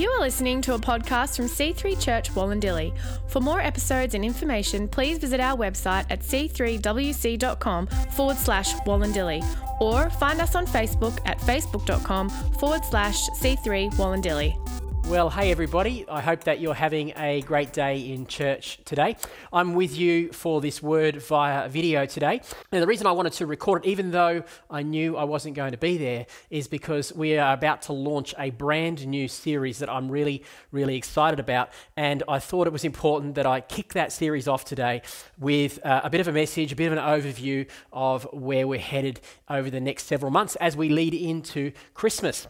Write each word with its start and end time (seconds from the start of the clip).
You 0.00 0.08
are 0.12 0.20
listening 0.20 0.62
to 0.62 0.72
a 0.72 0.78
podcast 0.78 1.36
from 1.36 1.44
C3 1.44 2.00
Church 2.00 2.30
Wollondilly. 2.34 2.96
For 3.26 3.38
more 3.38 3.60
episodes 3.60 4.14
and 4.14 4.24
information, 4.24 4.88
please 4.88 5.18
visit 5.18 5.40
our 5.40 5.54
website 5.54 6.06
at 6.08 6.20
c3wc.com 6.20 7.86
forward 7.86 8.38
slash 8.38 8.72
Wollondilly 8.86 9.44
or 9.78 10.08
find 10.08 10.40
us 10.40 10.54
on 10.54 10.66
Facebook 10.66 11.18
at 11.26 11.38
facebook.com 11.40 12.30
forward 12.30 12.82
slash 12.86 13.28
C3 13.28 13.92
Wollondilly. 13.96 14.69
Well, 15.10 15.28
hey 15.28 15.50
everybody. 15.50 16.06
I 16.08 16.20
hope 16.20 16.44
that 16.44 16.60
you're 16.60 16.72
having 16.72 17.12
a 17.16 17.42
great 17.42 17.72
day 17.72 18.12
in 18.12 18.28
church 18.28 18.78
today. 18.84 19.16
I'm 19.52 19.74
with 19.74 19.98
you 19.98 20.30
for 20.30 20.60
this 20.60 20.80
word 20.80 21.20
via 21.20 21.68
video 21.68 22.06
today. 22.06 22.42
Now, 22.70 22.78
the 22.78 22.86
reason 22.86 23.08
I 23.08 23.10
wanted 23.10 23.32
to 23.32 23.46
record 23.46 23.84
it, 23.84 23.88
even 23.88 24.12
though 24.12 24.44
I 24.70 24.82
knew 24.82 25.16
I 25.16 25.24
wasn't 25.24 25.56
going 25.56 25.72
to 25.72 25.78
be 25.78 25.98
there, 25.98 26.26
is 26.48 26.68
because 26.68 27.12
we 27.12 27.36
are 27.36 27.52
about 27.52 27.82
to 27.82 27.92
launch 27.92 28.36
a 28.38 28.50
brand 28.50 29.04
new 29.04 29.26
series 29.26 29.80
that 29.80 29.90
I'm 29.90 30.08
really, 30.08 30.44
really 30.70 30.94
excited 30.94 31.40
about. 31.40 31.70
And 31.96 32.22
I 32.28 32.38
thought 32.38 32.68
it 32.68 32.72
was 32.72 32.84
important 32.84 33.34
that 33.34 33.46
I 33.46 33.62
kick 33.62 33.94
that 33.94 34.12
series 34.12 34.46
off 34.46 34.64
today 34.64 35.02
with 35.40 35.84
uh, 35.84 36.02
a 36.04 36.10
bit 36.10 36.20
of 36.20 36.28
a 36.28 36.32
message, 36.32 36.70
a 36.70 36.76
bit 36.76 36.86
of 36.86 36.96
an 36.96 37.02
overview 37.04 37.68
of 37.92 38.28
where 38.32 38.68
we're 38.68 38.78
headed 38.78 39.20
over 39.48 39.70
the 39.70 39.80
next 39.80 40.04
several 40.04 40.30
months 40.30 40.54
as 40.60 40.76
we 40.76 40.88
lead 40.88 41.14
into 41.14 41.72
Christmas. 41.94 42.46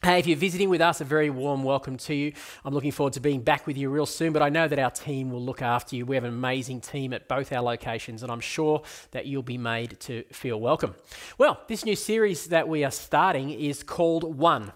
Hey, 0.00 0.20
if 0.20 0.28
you're 0.28 0.36
visiting 0.36 0.68
with 0.68 0.80
us, 0.80 1.00
a 1.00 1.04
very 1.04 1.28
warm 1.28 1.64
welcome 1.64 1.96
to 1.96 2.14
you. 2.14 2.32
I'm 2.64 2.72
looking 2.72 2.92
forward 2.92 3.14
to 3.14 3.20
being 3.20 3.40
back 3.40 3.66
with 3.66 3.76
you 3.76 3.90
real 3.90 4.06
soon, 4.06 4.32
but 4.32 4.42
I 4.42 4.48
know 4.48 4.68
that 4.68 4.78
our 4.78 4.92
team 4.92 5.32
will 5.32 5.42
look 5.42 5.60
after 5.60 5.96
you. 5.96 6.06
We 6.06 6.14
have 6.14 6.22
an 6.22 6.32
amazing 6.32 6.82
team 6.82 7.12
at 7.12 7.26
both 7.26 7.52
our 7.52 7.62
locations, 7.62 8.22
and 8.22 8.30
I'm 8.30 8.38
sure 8.38 8.82
that 9.10 9.26
you'll 9.26 9.42
be 9.42 9.58
made 9.58 9.98
to 10.00 10.22
feel 10.32 10.60
welcome. 10.60 10.94
Well, 11.36 11.60
this 11.66 11.84
new 11.84 11.96
series 11.96 12.46
that 12.46 12.68
we 12.68 12.84
are 12.84 12.92
starting 12.92 13.50
is 13.50 13.82
called 13.82 14.38
One 14.38 14.72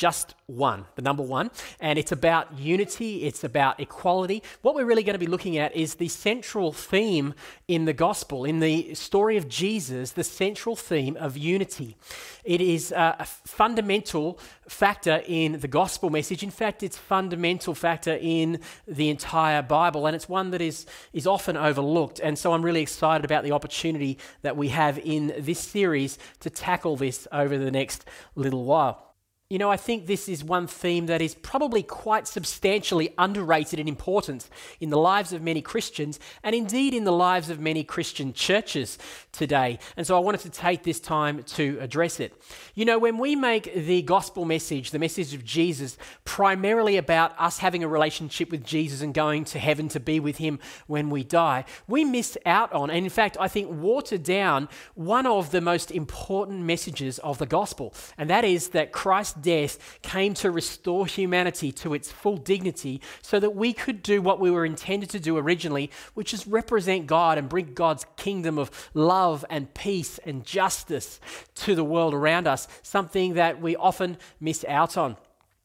just 0.00 0.34
one, 0.46 0.86
the 0.94 1.02
number 1.02 1.22
one. 1.22 1.50
And 1.78 1.98
it's 1.98 2.10
about 2.10 2.58
unity, 2.58 3.24
it's 3.24 3.44
about 3.44 3.78
equality. 3.78 4.42
What 4.62 4.74
we're 4.74 4.86
really 4.86 5.02
going 5.02 5.12
to 5.12 5.18
be 5.18 5.26
looking 5.26 5.58
at 5.58 5.76
is 5.76 5.96
the 5.96 6.08
central 6.08 6.72
theme 6.72 7.34
in 7.68 7.84
the 7.84 7.92
gospel, 7.92 8.46
in 8.46 8.60
the 8.60 8.94
story 8.94 9.36
of 9.36 9.46
Jesus, 9.46 10.12
the 10.12 10.24
central 10.24 10.74
theme 10.74 11.18
of 11.18 11.36
unity. 11.36 11.98
It 12.44 12.62
is 12.62 12.92
a 12.92 13.26
fundamental 13.26 14.38
factor 14.66 15.22
in 15.26 15.60
the 15.60 15.68
gospel 15.68 16.08
message. 16.08 16.42
In 16.42 16.50
fact, 16.50 16.82
it's 16.82 16.96
fundamental 16.96 17.74
factor 17.74 18.16
in 18.18 18.60
the 18.88 19.10
entire 19.10 19.60
Bible, 19.60 20.06
and 20.06 20.16
it's 20.16 20.30
one 20.30 20.50
that 20.52 20.62
is, 20.62 20.86
is 21.12 21.26
often 21.26 21.58
overlooked. 21.58 22.20
And 22.20 22.38
so 22.38 22.54
I'm 22.54 22.62
really 22.62 22.80
excited 22.80 23.26
about 23.26 23.44
the 23.44 23.52
opportunity 23.52 24.16
that 24.40 24.56
we 24.56 24.68
have 24.68 24.98
in 24.98 25.34
this 25.38 25.60
series 25.60 26.18
to 26.40 26.48
tackle 26.48 26.96
this 26.96 27.28
over 27.30 27.58
the 27.58 27.70
next 27.70 28.06
little 28.34 28.64
while. 28.64 29.09
You 29.50 29.58
know, 29.58 29.68
I 29.68 29.76
think 29.76 30.06
this 30.06 30.28
is 30.28 30.44
one 30.44 30.68
theme 30.68 31.06
that 31.06 31.20
is 31.20 31.34
probably 31.34 31.82
quite 31.82 32.28
substantially 32.28 33.12
underrated 33.18 33.80
in 33.80 33.88
importance 33.88 34.48
in 34.78 34.90
the 34.90 34.96
lives 34.96 35.32
of 35.32 35.42
many 35.42 35.60
Christians 35.60 36.20
and 36.44 36.54
indeed 36.54 36.94
in 36.94 37.02
the 37.02 37.10
lives 37.10 37.50
of 37.50 37.58
many 37.58 37.82
Christian 37.82 38.32
churches 38.32 38.96
today. 39.32 39.80
And 39.96 40.06
so 40.06 40.16
I 40.16 40.20
wanted 40.20 40.42
to 40.42 40.50
take 40.50 40.84
this 40.84 41.00
time 41.00 41.42
to 41.42 41.78
address 41.80 42.20
it. 42.20 42.32
You 42.76 42.84
know, 42.84 43.00
when 43.00 43.18
we 43.18 43.34
make 43.34 43.74
the 43.74 44.02
gospel 44.02 44.44
message, 44.44 44.92
the 44.92 45.00
message 45.00 45.34
of 45.34 45.44
Jesus, 45.44 45.98
primarily 46.24 46.96
about 46.96 47.34
us 47.36 47.58
having 47.58 47.82
a 47.82 47.88
relationship 47.88 48.52
with 48.52 48.64
Jesus 48.64 49.00
and 49.00 49.12
going 49.12 49.44
to 49.46 49.58
heaven 49.58 49.88
to 49.88 49.98
be 49.98 50.20
with 50.20 50.36
him 50.36 50.60
when 50.86 51.10
we 51.10 51.24
die, 51.24 51.64
we 51.88 52.04
miss 52.04 52.38
out 52.46 52.72
on, 52.72 52.88
and 52.88 53.04
in 53.04 53.10
fact, 53.10 53.36
I 53.40 53.48
think 53.48 53.68
water 53.68 54.16
down 54.16 54.68
one 54.94 55.26
of 55.26 55.50
the 55.50 55.60
most 55.60 55.90
important 55.90 56.60
messages 56.60 57.18
of 57.18 57.38
the 57.38 57.46
gospel, 57.46 57.92
and 58.16 58.30
that 58.30 58.44
is 58.44 58.68
that 58.68 58.92
Christ 58.92 59.38
death 59.42 60.00
came 60.02 60.34
to 60.34 60.50
restore 60.50 61.06
humanity 61.06 61.72
to 61.72 61.94
its 61.94 62.10
full 62.10 62.36
dignity 62.36 63.00
so 63.22 63.40
that 63.40 63.54
we 63.54 63.72
could 63.72 64.02
do 64.02 64.22
what 64.22 64.40
we 64.40 64.50
were 64.50 64.64
intended 64.64 65.10
to 65.10 65.20
do 65.20 65.36
originally, 65.36 65.90
which 66.14 66.34
is 66.34 66.46
represent 66.46 67.06
God 67.06 67.38
and 67.38 67.48
bring 67.48 67.74
God's 67.74 68.06
kingdom 68.16 68.58
of 68.58 68.70
love 68.94 69.44
and 69.50 69.72
peace 69.74 70.18
and 70.24 70.44
justice 70.44 71.20
to 71.56 71.74
the 71.74 71.84
world 71.84 72.14
around 72.14 72.46
us, 72.46 72.68
something 72.82 73.34
that 73.34 73.60
we 73.60 73.76
often 73.76 74.18
miss 74.40 74.64
out 74.68 74.96
on. 74.96 75.16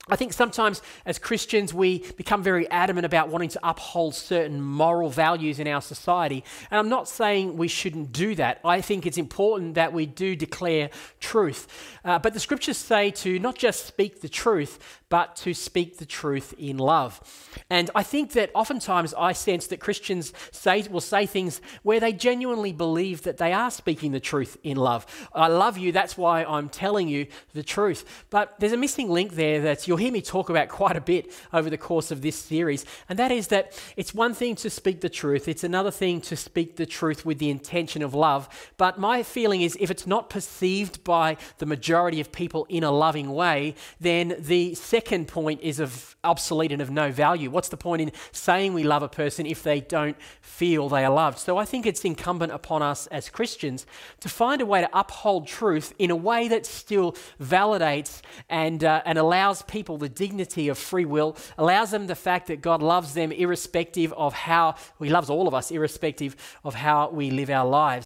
I 0.07 0.15
think 0.15 0.33
sometimes 0.33 0.83
as 1.05 1.17
Christians 1.17 1.73
we 1.73 1.99
become 2.13 2.43
very 2.43 2.69
adamant 2.69 3.05
about 3.05 3.29
wanting 3.29 3.49
to 3.49 3.59
uphold 3.63 4.13
certain 4.13 4.61
moral 4.61 5.09
values 5.09 5.59
in 5.59 5.67
our 5.67 5.81
society. 5.81 6.43
And 6.69 6.79
I'm 6.79 6.89
not 6.89 7.07
saying 7.07 7.57
we 7.57 7.67
shouldn't 7.67 8.11
do 8.11 8.35
that. 8.35 8.59
I 8.63 8.81
think 8.81 9.07
it's 9.07 9.17
important 9.17 9.75
that 9.75 9.93
we 9.93 10.05
do 10.05 10.35
declare 10.35 10.91
truth. 11.19 11.67
Uh, 12.03 12.19
but 12.19 12.33
the 12.33 12.39
scriptures 12.39 12.77
say 12.77 13.09
to 13.11 13.39
not 13.39 13.55
just 13.55 13.87
speak 13.87 14.21
the 14.21 14.29
truth, 14.29 15.01
but 15.09 15.35
to 15.37 15.53
speak 15.53 15.97
the 15.97 16.05
truth 16.05 16.53
in 16.57 16.77
love. 16.77 17.21
And 17.69 17.89
I 17.95 18.03
think 18.03 18.31
that 18.33 18.51
oftentimes 18.53 19.13
I 19.13 19.33
sense 19.33 19.67
that 19.67 19.79
Christians 19.79 20.33
say, 20.51 20.83
will 20.89 21.01
say 21.01 21.25
things 21.25 21.61
where 21.83 21.99
they 21.99 22.11
genuinely 22.11 22.73
believe 22.73 23.21
that 23.23 23.37
they 23.37 23.53
are 23.53 23.71
speaking 23.71 24.11
the 24.11 24.19
truth 24.19 24.57
in 24.63 24.77
love. 24.77 25.05
I 25.33 25.47
love 25.47 25.77
you, 25.77 25.91
that's 25.91 26.17
why 26.17 26.43
I'm 26.43 26.69
telling 26.69 27.07
you 27.07 27.27
the 27.53 27.63
truth. 27.63 28.25
But 28.29 28.59
there's 28.59 28.73
a 28.73 28.77
missing 28.77 29.09
link 29.09 29.33
there 29.35 29.61
that 29.61 29.87
you'll 29.87 29.97
hear 29.97 30.11
me 30.11 30.21
talk 30.21 30.49
about 30.49 30.69
quite 30.69 30.97
a 30.97 31.01
bit 31.01 31.31
over 31.53 31.69
the 31.69 31.77
course 31.77 32.11
of 32.11 32.21
this 32.21 32.35
series, 32.35 32.85
and 33.07 33.17
that 33.19 33.31
is 33.31 33.47
that 33.47 33.79
it's 33.95 34.13
one 34.13 34.33
thing 34.33 34.55
to 34.55 34.69
speak 34.69 35.01
the 35.01 35.09
truth, 35.09 35.47
it's 35.47 35.63
another 35.63 35.91
thing 35.91 36.19
to 36.21 36.35
speak 36.35 36.75
the 36.75 36.85
truth 36.85 37.25
with 37.25 37.39
the 37.39 37.49
intention 37.49 38.01
of 38.01 38.13
love. 38.13 38.73
But 38.77 38.99
my 38.99 39.23
feeling 39.23 39.61
is 39.61 39.77
if 39.79 39.91
it's 39.91 40.07
not 40.07 40.29
perceived 40.29 41.03
by 41.03 41.37
the 41.59 41.65
majority 41.65 42.19
of 42.19 42.31
people 42.31 42.65
in 42.69 42.83
a 42.83 42.91
loving 42.91 43.31
way, 43.33 43.75
then 43.99 44.35
the 44.39 44.75
second 44.75 45.04
point 45.05 45.61
is 45.61 45.79
of 45.79 46.15
obsolete 46.23 46.71
and 46.71 46.81
of 46.81 46.89
no 46.89 47.11
value. 47.11 47.49
What's 47.49 47.69
the 47.69 47.77
point 47.77 48.01
in 48.01 48.11
saying 48.31 48.73
we 48.73 48.83
love 48.83 49.03
a 49.03 49.07
person 49.07 49.45
if 49.45 49.63
they 49.63 49.79
don't 49.79 50.17
feel 50.41 50.89
they 50.89 51.05
are 51.05 51.13
loved? 51.13 51.39
So 51.39 51.57
I 51.57 51.65
think 51.65 51.85
it's 51.85 52.03
incumbent 52.03 52.51
upon 52.51 52.81
us 52.81 53.07
as 53.07 53.29
Christians 53.29 53.85
to 54.19 54.29
find 54.29 54.61
a 54.61 54.65
way 54.65 54.81
to 54.81 54.89
uphold 54.91 55.47
truth 55.47 55.93
in 55.99 56.11
a 56.11 56.15
way 56.15 56.47
that 56.47 56.65
still 56.65 57.15
validates 57.41 58.21
and, 58.49 58.83
uh, 58.83 59.01
and 59.05 59.17
allows 59.17 59.61
people 59.61 59.97
the 59.97 60.09
dignity 60.09 60.67
of 60.67 60.77
free 60.77 61.05
will, 61.05 61.37
allows 61.57 61.91
them 61.91 62.07
the 62.07 62.15
fact 62.15 62.47
that 62.47 62.61
God 62.61 62.81
loves 62.81 63.13
them 63.13 63.31
irrespective 63.31 64.11
of 64.13 64.33
how, 64.33 64.75
He 64.99 65.09
loves 65.09 65.29
all 65.29 65.47
of 65.47 65.53
us, 65.53 65.71
irrespective 65.71 66.35
of 66.63 66.75
how 66.75 67.09
we 67.09 67.31
live 67.31 67.49
our 67.49 67.65
lives. 67.65 68.05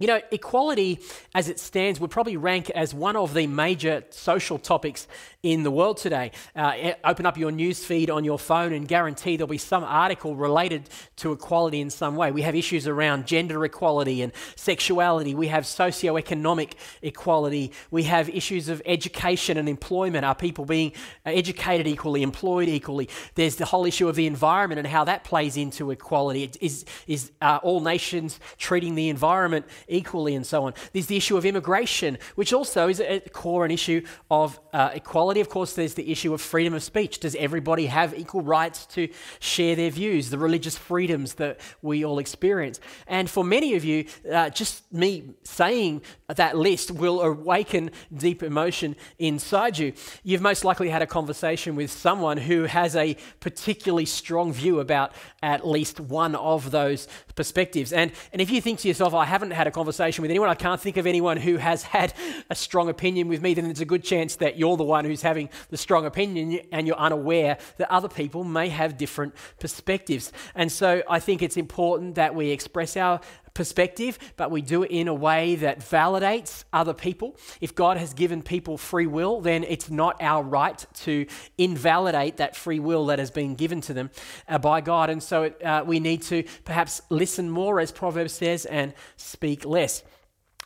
You 0.00 0.06
know, 0.06 0.20
equality 0.30 0.98
as 1.34 1.50
it 1.50 1.60
stands 1.60 2.00
would 2.00 2.10
probably 2.10 2.38
rank 2.38 2.70
as 2.70 2.94
one 2.94 3.16
of 3.16 3.34
the 3.34 3.46
major 3.46 4.02
social 4.08 4.58
topics 4.58 5.06
in 5.42 5.62
the 5.62 5.70
world 5.70 5.98
today. 5.98 6.32
Uh, 6.56 6.92
open 7.04 7.26
up 7.26 7.36
your 7.36 7.50
news 7.50 7.84
feed 7.84 8.08
on 8.08 8.24
your 8.24 8.38
phone 8.38 8.72
and 8.72 8.88
guarantee 8.88 9.36
there'll 9.36 9.48
be 9.48 9.58
some 9.58 9.84
article 9.84 10.34
related 10.36 10.88
to 11.16 11.32
equality 11.32 11.82
in 11.82 11.90
some 11.90 12.16
way. 12.16 12.32
We 12.32 12.42
have 12.42 12.54
issues 12.54 12.86
around 12.86 13.26
gender 13.26 13.62
equality 13.62 14.22
and 14.22 14.32
sexuality. 14.56 15.34
We 15.34 15.48
have 15.48 15.64
socioeconomic 15.64 16.72
equality. 17.02 17.72
We 17.90 18.04
have 18.04 18.30
issues 18.30 18.70
of 18.70 18.80
education 18.86 19.58
and 19.58 19.68
employment. 19.68 20.24
Are 20.24 20.34
people 20.34 20.64
being 20.64 20.92
educated 21.26 21.86
equally, 21.86 22.22
employed 22.22 22.68
equally? 22.68 23.10
There's 23.34 23.56
the 23.56 23.66
whole 23.66 23.84
issue 23.84 24.08
of 24.08 24.16
the 24.16 24.26
environment 24.26 24.78
and 24.78 24.88
how 24.88 25.04
that 25.04 25.24
plays 25.24 25.58
into 25.58 25.90
equality. 25.90 26.50
Is, 26.60 26.86
is 27.06 27.32
uh, 27.42 27.60
all 27.62 27.80
nations 27.80 28.40
treating 28.56 28.94
the 28.94 29.10
environment 29.10 29.66
equally 29.90 30.34
and 30.34 30.46
so 30.46 30.64
on. 30.64 30.74
There's 30.92 31.06
the 31.06 31.16
issue 31.16 31.36
of 31.36 31.44
immigration, 31.44 32.18
which 32.34 32.52
also 32.52 32.88
is 32.88 33.00
at 33.00 33.32
core 33.32 33.64
an 33.64 33.70
issue 33.70 34.04
of 34.30 34.58
uh, 34.72 34.90
equality. 34.94 35.40
Of 35.40 35.48
course, 35.48 35.74
there's 35.74 35.94
the 35.94 36.10
issue 36.10 36.32
of 36.32 36.40
freedom 36.40 36.74
of 36.74 36.82
speech. 36.82 37.20
Does 37.20 37.34
everybody 37.36 37.86
have 37.86 38.14
equal 38.14 38.42
rights 38.42 38.86
to 38.86 39.08
share 39.40 39.76
their 39.76 39.90
views, 39.90 40.30
the 40.30 40.38
religious 40.38 40.76
freedoms 40.76 41.34
that 41.34 41.60
we 41.82 42.04
all 42.04 42.18
experience? 42.18 42.80
And 43.06 43.28
for 43.28 43.44
many 43.44 43.74
of 43.74 43.84
you, 43.84 44.04
uh, 44.30 44.50
just 44.50 44.92
me 44.92 45.34
saying 45.44 46.02
that 46.28 46.56
list 46.56 46.90
will 46.90 47.20
awaken 47.20 47.90
deep 48.14 48.42
emotion 48.42 48.96
inside 49.18 49.78
you. 49.78 49.92
You've 50.22 50.40
most 50.40 50.64
likely 50.64 50.88
had 50.88 51.02
a 51.02 51.06
conversation 51.06 51.74
with 51.76 51.90
someone 51.90 52.36
who 52.36 52.64
has 52.64 52.96
a 52.96 53.16
particularly 53.40 54.06
strong 54.06 54.52
view 54.52 54.80
about 54.80 55.12
at 55.42 55.66
least 55.66 56.00
one 56.00 56.34
of 56.34 56.70
those 56.70 57.08
perspectives. 57.34 57.92
And, 57.92 58.12
and 58.32 58.40
if 58.40 58.50
you 58.50 58.60
think 58.60 58.80
to 58.80 58.88
yourself, 58.88 59.14
I 59.14 59.24
haven't 59.24 59.52
had 59.52 59.66
a 59.66 59.69
conversation 59.72 60.22
with 60.22 60.30
anyone, 60.30 60.48
I 60.48 60.54
can't 60.54 60.80
think 60.80 60.96
of 60.96 61.06
anyone 61.06 61.36
who 61.36 61.56
has 61.56 61.82
had 61.82 62.12
a 62.48 62.54
strong 62.54 62.88
opinion 62.88 63.28
with 63.28 63.42
me, 63.42 63.54
then 63.54 63.64
there's 63.64 63.80
a 63.80 63.84
good 63.84 64.04
chance 64.04 64.36
that 64.36 64.56
you're 64.56 64.76
the 64.76 64.84
one 64.84 65.04
who's 65.04 65.22
having 65.22 65.48
the 65.68 65.76
strong 65.76 66.06
opinion 66.06 66.60
and 66.72 66.86
you're 66.86 66.96
unaware 66.96 67.58
that 67.78 67.90
other 67.90 68.08
people 68.08 68.44
may 68.44 68.68
have 68.68 68.96
different 68.96 69.34
perspectives. 69.58 70.32
And 70.54 70.70
so 70.70 71.02
I 71.08 71.20
think 71.20 71.42
it's 71.42 71.56
important 71.56 72.14
that 72.16 72.34
we 72.34 72.50
express 72.50 72.96
our 72.96 73.20
perspective, 73.60 74.18
but 74.38 74.50
we 74.50 74.62
do 74.62 74.84
it 74.84 74.90
in 74.90 75.06
a 75.06 75.12
way 75.12 75.54
that 75.54 75.80
validates 75.80 76.64
other 76.72 76.94
people. 76.94 77.36
If 77.60 77.74
God 77.74 77.98
has 77.98 78.14
given 78.14 78.40
people 78.40 78.78
free 78.78 79.06
will, 79.06 79.42
then 79.42 79.64
it's 79.64 79.90
not 79.90 80.16
our 80.22 80.42
right 80.42 80.82
to 81.04 81.26
invalidate 81.58 82.38
that 82.38 82.56
free 82.56 82.80
will 82.80 83.04
that 83.08 83.18
has 83.18 83.30
been 83.30 83.56
given 83.56 83.82
to 83.82 83.92
them 83.92 84.08
uh, 84.48 84.56
by 84.56 84.80
God. 84.80 85.10
And 85.10 85.22
so 85.22 85.52
uh, 85.62 85.84
we 85.86 86.00
need 86.00 86.22
to 86.22 86.42
perhaps 86.64 87.02
listen 87.10 87.50
more, 87.50 87.80
as 87.80 87.92
Proverbs 87.92 88.32
says, 88.32 88.64
and 88.64 88.94
speak 89.18 89.66
less. 89.66 90.04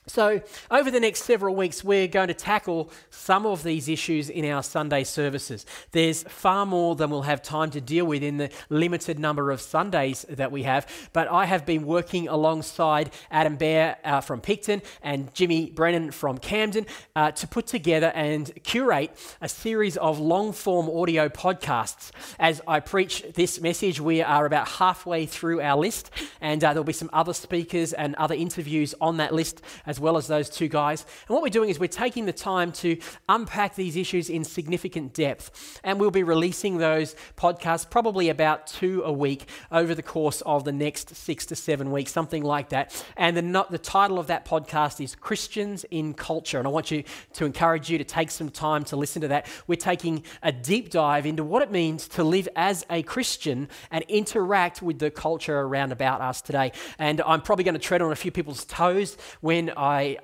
So, 0.06 0.42
over 0.70 0.90
the 0.90 1.00
next 1.00 1.22
several 1.22 1.54
weeks, 1.54 1.82
we're 1.82 2.08
going 2.08 2.28
to 2.28 2.34
tackle 2.34 2.90
some 3.08 3.46
of 3.46 3.62
these 3.62 3.88
issues 3.88 4.28
in 4.28 4.44
our 4.44 4.62
Sunday 4.62 5.02
services. 5.02 5.64
There's 5.92 6.24
far 6.24 6.66
more 6.66 6.94
than 6.94 7.08
we'll 7.08 7.22
have 7.22 7.42
time 7.42 7.70
to 7.70 7.80
deal 7.80 8.04
with 8.04 8.22
in 8.22 8.36
the 8.36 8.50
limited 8.68 9.18
number 9.18 9.50
of 9.50 9.62
Sundays 9.62 10.26
that 10.28 10.52
we 10.52 10.64
have, 10.64 10.86
but 11.14 11.28
I 11.28 11.46
have 11.46 11.64
been 11.64 11.86
working 11.86 12.28
alongside 12.28 13.12
Adam 13.30 13.56
Bear 13.56 13.96
uh, 14.04 14.20
from 14.20 14.42
Picton 14.42 14.82
and 15.02 15.32
Jimmy 15.32 15.70
Brennan 15.70 16.10
from 16.10 16.36
Camden 16.36 16.84
uh, 17.16 17.30
to 17.30 17.48
put 17.48 17.66
together 17.66 18.12
and 18.14 18.52
curate 18.62 19.10
a 19.40 19.48
series 19.48 19.96
of 19.96 20.20
long 20.20 20.52
form 20.52 20.90
audio 20.90 21.30
podcasts. 21.30 22.10
As 22.38 22.60
I 22.68 22.80
preach 22.80 23.24
this 23.32 23.58
message, 23.58 24.00
we 24.00 24.20
are 24.20 24.44
about 24.44 24.68
halfway 24.68 25.24
through 25.24 25.62
our 25.62 25.78
list, 25.78 26.10
and 26.42 26.62
uh, 26.62 26.74
there'll 26.74 26.84
be 26.84 26.92
some 26.92 27.10
other 27.14 27.32
speakers 27.32 27.94
and 27.94 28.14
other 28.16 28.34
interviews 28.34 28.94
on 29.00 29.16
that 29.16 29.32
list 29.32 29.62
as 29.94 30.00
well 30.00 30.16
as 30.16 30.26
those 30.26 30.50
two 30.50 30.66
guys. 30.66 31.06
And 31.28 31.34
what 31.34 31.42
we're 31.44 31.50
doing 31.50 31.70
is 31.70 31.78
we're 31.78 31.86
taking 31.86 32.26
the 32.26 32.32
time 32.32 32.72
to 32.72 32.98
unpack 33.28 33.76
these 33.76 33.96
issues 33.96 34.28
in 34.28 34.42
significant 34.42 35.14
depth. 35.14 35.80
And 35.84 36.00
we'll 36.00 36.10
be 36.10 36.24
releasing 36.24 36.78
those 36.78 37.14
podcasts 37.36 37.88
probably 37.88 38.28
about 38.28 38.66
two 38.66 39.04
a 39.04 39.12
week 39.12 39.48
over 39.70 39.94
the 39.94 40.02
course 40.02 40.40
of 40.40 40.64
the 40.64 40.72
next 40.72 41.14
six 41.14 41.46
to 41.46 41.54
seven 41.54 41.92
weeks, 41.92 42.10
something 42.10 42.42
like 42.42 42.70
that. 42.70 43.04
And 43.16 43.36
the, 43.36 43.66
the 43.70 43.78
title 43.78 44.18
of 44.18 44.26
that 44.26 44.44
podcast 44.44 45.00
is 45.00 45.14
Christians 45.14 45.84
in 45.92 46.12
Culture. 46.12 46.58
And 46.58 46.66
I 46.66 46.72
want 46.72 46.90
you 46.90 47.04
to 47.34 47.44
encourage 47.44 47.88
you 47.88 47.98
to 47.98 48.04
take 48.04 48.32
some 48.32 48.48
time 48.48 48.82
to 48.86 48.96
listen 48.96 49.22
to 49.22 49.28
that. 49.28 49.46
We're 49.68 49.76
taking 49.76 50.24
a 50.42 50.50
deep 50.50 50.90
dive 50.90 51.24
into 51.24 51.44
what 51.44 51.62
it 51.62 51.70
means 51.70 52.08
to 52.08 52.24
live 52.24 52.48
as 52.56 52.84
a 52.90 53.04
Christian 53.04 53.68
and 53.92 54.02
interact 54.08 54.82
with 54.82 54.98
the 54.98 55.12
culture 55.12 55.60
around 55.60 55.92
about 55.92 56.20
us 56.20 56.42
today. 56.42 56.72
And 56.98 57.20
I'm 57.20 57.42
probably 57.42 57.62
going 57.62 57.74
to 57.74 57.80
tread 57.80 58.02
on 58.02 58.10
a 58.10 58.16
few 58.16 58.32
people's 58.32 58.64
toes 58.64 59.16
when 59.40 59.70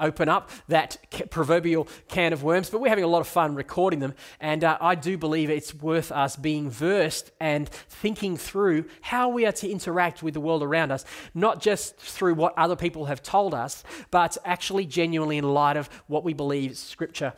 open 0.01 0.29
up 0.29 0.51
that 0.69 0.97
proverbial 1.31 1.89
can 2.09 2.33
of 2.33 2.43
worms, 2.43 2.71
but 2.71 2.81
we're 2.81 2.89
having 2.89 3.05
a 3.05 3.09
lot 3.09 3.21
of 3.21 3.27
fun 3.27 3.55
recording 3.55 4.01
them. 4.01 4.15
And 4.41 4.65
uh, 4.65 4.79
I 4.81 4.95
do 4.95 5.19
believe 5.19 5.51
it's 5.51 5.75
worth 5.75 6.11
us 6.13 6.37
being 6.37 6.71
versed 6.71 7.31
and 7.41 7.69
thinking 7.69 8.37
through 8.37 8.87
how 9.01 9.29
we 9.29 9.47
are 9.47 9.53
to 9.53 9.71
interact 9.71 10.23
with 10.23 10.35
the 10.35 10.41
world 10.41 10.63
around 10.63 10.91
us, 10.91 11.05
not 11.35 11.61
just 11.61 11.97
through 11.97 12.35
what 12.35 12.57
other 12.57 12.77
people 12.77 13.07
have 13.07 13.23
told 13.23 13.55
us, 13.55 13.85
but 14.11 14.37
actually 14.45 14.87
genuinely 14.87 15.39
in 15.39 15.45
light 15.45 15.77
of 15.77 15.89
what 16.07 16.25
we 16.25 16.33
believe 16.33 16.77
Scripture 16.77 17.35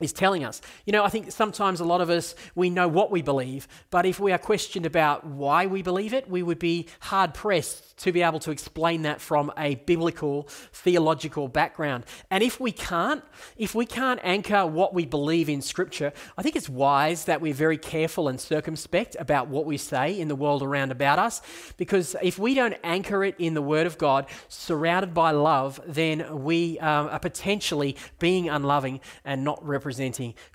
is 0.00 0.12
telling 0.12 0.44
us. 0.44 0.60
You 0.84 0.92
know, 0.92 1.04
I 1.04 1.08
think 1.08 1.32
sometimes 1.32 1.80
a 1.80 1.84
lot 1.84 2.00
of 2.00 2.10
us, 2.10 2.34
we 2.54 2.70
know 2.70 2.88
what 2.88 3.10
we 3.10 3.22
believe, 3.22 3.66
but 3.90 4.06
if 4.06 4.20
we 4.20 4.32
are 4.32 4.38
questioned 4.38 4.86
about 4.86 5.26
why 5.26 5.66
we 5.66 5.82
believe 5.82 6.14
it, 6.14 6.30
we 6.30 6.42
would 6.42 6.58
be 6.58 6.86
hard 7.00 7.34
pressed 7.34 7.98
to 7.98 8.12
be 8.12 8.22
able 8.22 8.38
to 8.38 8.52
explain 8.52 9.02
that 9.02 9.20
from 9.20 9.52
a 9.58 9.74
biblical, 9.74 10.48
theological 10.72 11.48
background. 11.48 12.04
And 12.30 12.44
if 12.44 12.60
we 12.60 12.70
can't, 12.70 13.24
if 13.56 13.74
we 13.74 13.86
can't 13.86 14.20
anchor 14.22 14.64
what 14.66 14.94
we 14.94 15.04
believe 15.04 15.48
in 15.48 15.60
Scripture, 15.62 16.12
I 16.36 16.42
think 16.42 16.54
it's 16.54 16.68
wise 16.68 17.24
that 17.24 17.40
we're 17.40 17.54
very 17.54 17.76
careful 17.76 18.28
and 18.28 18.40
circumspect 18.40 19.16
about 19.18 19.48
what 19.48 19.66
we 19.66 19.78
say 19.78 20.18
in 20.18 20.28
the 20.28 20.36
world 20.36 20.62
around 20.62 20.92
about 20.92 21.18
us, 21.18 21.42
because 21.76 22.14
if 22.22 22.38
we 22.38 22.54
don't 22.54 22.76
anchor 22.84 23.24
it 23.24 23.34
in 23.38 23.54
the 23.54 23.62
Word 23.62 23.86
of 23.86 23.98
God, 23.98 24.26
surrounded 24.48 25.12
by 25.12 25.32
love, 25.32 25.80
then 25.86 26.44
we 26.44 26.78
um, 26.78 27.08
are 27.08 27.18
potentially 27.18 27.96
being 28.20 28.48
unloving 28.48 29.00
and 29.24 29.42
not 29.42 29.64
representing 29.66 29.87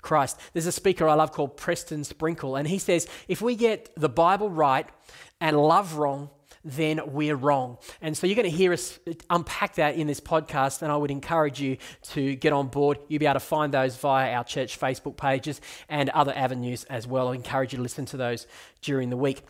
Christ. 0.02 0.38
There's 0.52 0.66
a 0.66 0.72
speaker 0.72 1.08
I 1.08 1.14
love 1.14 1.32
called 1.32 1.56
Preston 1.56 2.04
Sprinkle, 2.04 2.56
and 2.56 2.68
he 2.68 2.78
says, 2.78 3.08
if 3.28 3.42
we 3.42 3.56
get 3.56 3.90
the 3.96 4.08
Bible 4.08 4.50
right 4.50 4.86
and 5.40 5.56
love 5.56 5.94
wrong, 5.94 6.30
then 6.64 7.00
we're 7.06 7.36
wrong. 7.36 7.76
And 8.00 8.16
so 8.16 8.26
you're 8.26 8.36
going 8.36 8.50
to 8.50 8.56
hear 8.56 8.72
us 8.72 8.98
unpack 9.28 9.74
that 9.74 9.96
in 9.96 10.06
this 10.06 10.20
podcast, 10.20 10.80
and 10.80 10.90
I 10.90 10.96
would 10.96 11.10
encourage 11.10 11.60
you 11.60 11.76
to 12.12 12.34
get 12.36 12.54
on 12.54 12.68
board. 12.68 12.98
You'll 13.08 13.20
be 13.20 13.26
able 13.26 13.34
to 13.34 13.40
find 13.40 13.72
those 13.72 13.96
via 13.96 14.32
our 14.32 14.44
church 14.44 14.80
Facebook 14.80 15.16
pages 15.18 15.60
and 15.90 16.08
other 16.10 16.32
avenues 16.34 16.84
as 16.84 17.06
well. 17.06 17.28
I 17.28 17.34
encourage 17.34 17.72
you 17.72 17.76
to 17.76 17.82
listen 17.82 18.06
to 18.06 18.16
those 18.16 18.46
during 18.80 19.10
the 19.10 19.16
week. 19.16 19.42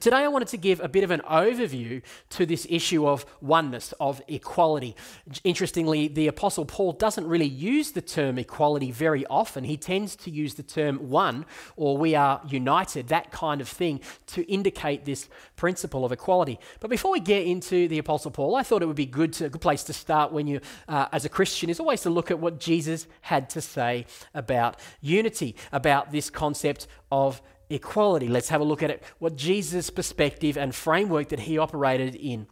Today 0.00 0.24
I 0.24 0.28
wanted 0.28 0.48
to 0.48 0.56
give 0.56 0.80
a 0.80 0.88
bit 0.88 1.04
of 1.04 1.10
an 1.10 1.20
overview 1.30 2.00
to 2.30 2.46
this 2.46 2.66
issue 2.70 3.06
of 3.06 3.26
oneness, 3.42 3.92
of 4.00 4.22
equality. 4.28 4.96
Interestingly, 5.44 6.08
the 6.08 6.26
Apostle 6.26 6.64
Paul 6.64 6.92
doesn't 6.92 7.26
really 7.26 7.46
use 7.46 7.92
the 7.92 8.00
term 8.00 8.38
equality 8.38 8.90
very 8.90 9.26
often. 9.26 9.62
He 9.64 9.76
tends 9.76 10.16
to 10.16 10.30
use 10.30 10.54
the 10.54 10.62
term 10.62 11.10
one 11.10 11.44
or 11.76 11.98
we 11.98 12.14
are 12.14 12.40
united, 12.48 13.08
that 13.08 13.30
kind 13.30 13.60
of 13.60 13.68
thing, 13.68 14.00
to 14.28 14.50
indicate 14.50 15.04
this 15.04 15.28
principle 15.54 16.06
of 16.06 16.12
equality. 16.12 16.58
But 16.80 16.88
before 16.88 17.12
we 17.12 17.20
get 17.20 17.46
into 17.46 17.86
the 17.86 17.98
Apostle 17.98 18.30
Paul, 18.30 18.56
I 18.56 18.62
thought 18.62 18.82
it 18.82 18.86
would 18.86 18.96
be 18.96 19.04
good 19.04 19.34
to, 19.34 19.46
a 19.46 19.50
good 19.50 19.60
place 19.60 19.84
to 19.84 19.92
start 19.92 20.32
when 20.32 20.46
you, 20.46 20.60
uh, 20.88 21.08
as 21.12 21.26
a 21.26 21.28
Christian, 21.28 21.68
is 21.68 21.78
always 21.78 22.00
to 22.02 22.10
look 22.10 22.30
at 22.30 22.38
what 22.38 22.58
Jesus 22.58 23.06
had 23.20 23.50
to 23.50 23.60
say 23.60 24.06
about 24.32 24.80
unity, 25.02 25.56
about 25.72 26.10
this 26.10 26.30
concept 26.30 26.86
of 27.12 27.42
equality. 27.74 28.28
Let's 28.28 28.48
have 28.48 28.60
a 28.60 28.64
look 28.64 28.82
at 28.82 28.90
it, 28.90 29.02
what 29.18 29.36
Jesus' 29.36 29.90
perspective 29.90 30.56
and 30.56 30.74
framework 30.74 31.28
that 31.28 31.40
he 31.40 31.58
operated 31.58 32.14
in 32.14 32.46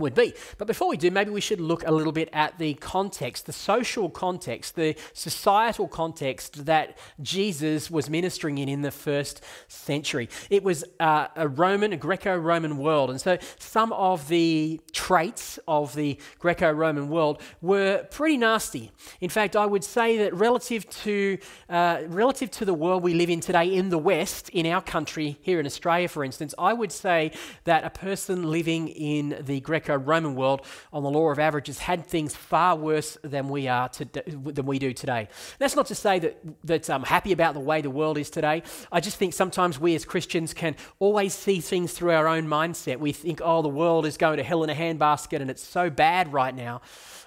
would 0.00 0.14
be. 0.14 0.34
But 0.58 0.66
before 0.66 0.88
we 0.88 0.96
do, 0.96 1.10
maybe 1.10 1.30
we 1.30 1.40
should 1.40 1.60
look 1.60 1.86
a 1.86 1.92
little 1.92 2.12
bit 2.12 2.28
at 2.32 2.58
the 2.58 2.74
context, 2.74 3.46
the 3.46 3.52
social 3.52 4.10
context, 4.10 4.74
the 4.74 4.96
societal 5.12 5.86
context 5.86 6.66
that 6.66 6.98
Jesus 7.22 7.90
was 7.90 8.10
ministering 8.10 8.58
in 8.58 8.68
in 8.68 8.82
the 8.82 8.90
first 8.90 9.42
century. 9.68 10.28
It 10.50 10.64
was 10.64 10.84
uh, 10.98 11.28
a 11.36 11.46
Roman, 11.46 11.92
a 11.92 11.96
Greco 11.96 12.36
Roman 12.36 12.76
world. 12.78 13.10
And 13.10 13.20
so 13.20 13.38
some 13.58 13.92
of 13.92 14.28
the 14.28 14.80
traits 14.92 15.58
of 15.68 15.94
the 15.94 16.18
Greco 16.38 16.72
Roman 16.72 17.08
world 17.08 17.40
were 17.60 18.06
pretty 18.10 18.36
nasty. 18.36 18.90
In 19.20 19.30
fact, 19.30 19.54
I 19.54 19.66
would 19.66 19.84
say 19.84 20.18
that 20.18 20.34
relative 20.34 20.88
to, 21.04 21.38
uh, 21.68 22.02
relative 22.06 22.50
to 22.52 22.64
the 22.64 22.74
world 22.74 23.02
we 23.02 23.14
live 23.14 23.30
in 23.30 23.40
today 23.40 23.74
in 23.74 23.90
the 23.90 23.98
West, 23.98 24.48
in 24.50 24.66
our 24.66 24.82
country, 24.82 25.38
here 25.42 25.60
in 25.60 25.66
Australia, 25.66 26.08
for 26.08 26.24
instance, 26.24 26.54
I 26.58 26.72
would 26.72 26.92
say 26.92 27.32
that 27.64 27.84
a 27.84 27.90
person 27.90 28.50
living 28.50 28.88
in 28.88 29.36
the 29.40 29.60
Greco 29.60 29.89
Roman 29.98 30.34
world 30.34 30.64
on 30.92 31.02
the 31.02 31.10
law 31.10 31.30
of 31.30 31.38
averages 31.38 31.78
had 31.78 32.06
things 32.06 32.34
far 32.34 32.76
worse 32.76 33.18
than 33.22 33.48
we 33.48 33.68
are 33.68 33.88
to, 33.90 34.04
than 34.04 34.66
we 34.66 34.78
do 34.78 34.92
today. 34.92 35.28
That's 35.58 35.76
not 35.76 35.86
to 35.86 35.94
say 35.94 36.18
that 36.18 36.40
that 36.64 36.90
I'm 36.90 37.02
happy 37.02 37.32
about 37.32 37.54
the 37.54 37.60
way 37.60 37.80
the 37.80 37.90
world 37.90 38.18
is 38.18 38.30
today. 38.30 38.62
I 38.92 39.00
just 39.00 39.16
think 39.16 39.34
sometimes 39.34 39.78
we 39.78 39.94
as 39.94 40.04
Christians 40.04 40.54
can 40.54 40.76
always 40.98 41.34
see 41.34 41.60
things 41.60 41.92
through 41.92 42.12
our 42.12 42.26
own 42.26 42.46
mindset. 42.46 42.98
We 42.98 43.12
think, 43.12 43.40
oh, 43.42 43.62
the 43.62 43.68
world 43.68 44.06
is 44.06 44.16
going 44.16 44.36
to 44.38 44.42
hell 44.42 44.62
in 44.64 44.70
a 44.70 44.74
handbasket 44.74 45.40
and 45.40 45.50
it's 45.50 45.62
so 45.62 45.90
bad 45.90 46.32
right 46.32 46.54
now. 46.54 46.80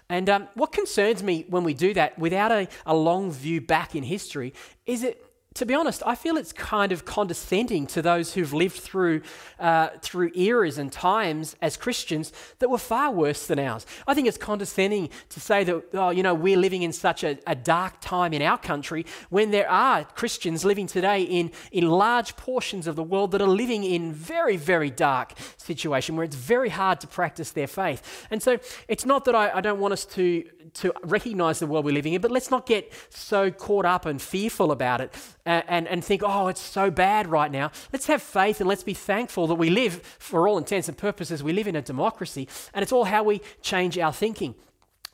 And 0.10 0.30
um, 0.30 0.48
what 0.54 0.72
concerns 0.72 1.24
me 1.24 1.46
when 1.50 1.64
we 1.64 1.74
do 1.74 1.94
that 1.94 2.20
without 2.20 2.52
a, 2.52 2.68
a 2.86 2.96
long 2.96 3.32
view 3.32 3.62
back 3.62 3.96
in 3.96 4.04
history 4.04 4.54
is 4.86 5.04
it 5.04 5.26
to 5.56 5.66
be 5.66 5.74
honest, 5.74 6.02
I 6.06 6.16
feel 6.16 6.38
it's 6.38 6.52
kind 6.52 6.92
of 6.92 7.06
condescending 7.06 7.86
to 7.88 8.02
those 8.02 8.34
who've 8.34 8.54
lived 8.54 8.78
through, 8.78 9.22
uh, 9.60 9.90
through 10.02 10.32
eras 10.34 10.78
and 10.78 10.92
times 10.92 11.56
as 11.62 11.78
Christians 11.78 12.34
that 12.60 12.70
were 12.70 12.78
far 12.78 13.12
worse 13.12 13.46
than 13.46 13.60
ours. 13.60 13.86
I 14.08 14.14
think 14.14 14.28
it's 14.28 14.38
condescending 14.38 15.10
to 15.30 15.40
say 15.40 15.64
that, 15.64 15.84
oh, 15.94 16.10
you 16.10 16.24
know, 16.24 16.34
we're 16.34 16.58
living 16.58 16.82
in 16.82 16.92
such 16.92 17.24
a, 17.24 17.38
a 17.46 17.56
dark 17.56 18.02
time 18.02 18.34
in 18.34 18.42
our 18.42 18.58
country 18.58 19.06
when 19.30 19.52
there 19.52 19.70
are 19.70 20.04
Christians 20.04 20.66
living 20.66 20.88
today 20.88 21.22
in, 21.22 21.52
in 21.72 21.88
large 21.88 22.36
portions 22.36 22.88
of 22.88 22.96
the 22.96 23.04
world 23.04 23.32
that 23.32 23.42
are 23.42 23.48
living 23.48 23.84
in 23.84 24.12
very, 24.12 24.58
very 24.58 24.90
dark 24.90 25.34
situation 25.58 26.16
where 26.16 26.26
it's 26.26 26.36
very 26.36 26.70
hard 26.70 27.00
to 27.02 27.08
practice 27.08 27.52
their 27.52 27.68
faith. 27.68 28.28
And 28.32 28.42
so 28.42 28.58
it's 28.88 29.06
not 29.06 29.26
that 29.26 29.36
I, 29.36 29.52
I 29.58 29.62
don't 29.62 29.80
want 29.80 29.94
us 29.94 30.06
to, 30.06 30.44
to 30.76 30.94
recognize 31.04 31.60
the 31.60 31.68
world 31.68 31.86
we're 31.86 31.94
living 31.94 32.14
in, 32.14 32.22
but 32.22 32.32
let's 32.32 32.50
not 32.50 32.66
get 32.66 32.92
so 33.10 33.52
caught 33.52 33.86
up 33.86 34.06
and 34.08 34.20
fearful 34.20 34.72
about 34.72 35.00
it 35.00 35.14
and, 35.46 35.88
and, 35.88 36.04
think, 36.06 36.22
oh, 36.24 36.48
it's 36.48 36.62
so 36.62 36.90
bad 36.90 37.28
right 37.28 37.52
now. 37.52 37.72
Let's 37.92 38.08
have 38.08 38.22
faith 38.22 38.62
and 38.62 38.70
let's 38.70 38.84
be 38.84 38.94
thankful 38.94 39.48
that 39.48 39.56
we 39.56 39.70
live, 39.70 40.02
for 40.20 40.48
all 40.48 40.58
intents 40.58 40.88
and 40.88 40.98
purposes, 40.98 41.44
we 41.44 41.54
live 41.54 41.68
in 41.68 41.76
a 41.76 41.82
democracy, 41.82 42.48
and 42.74 42.82
it's 42.82 42.92
all 42.92 43.06
how 43.06 43.24
we 43.24 43.42
change 43.62 43.98
our 43.98 44.14
thinking. 44.14 44.56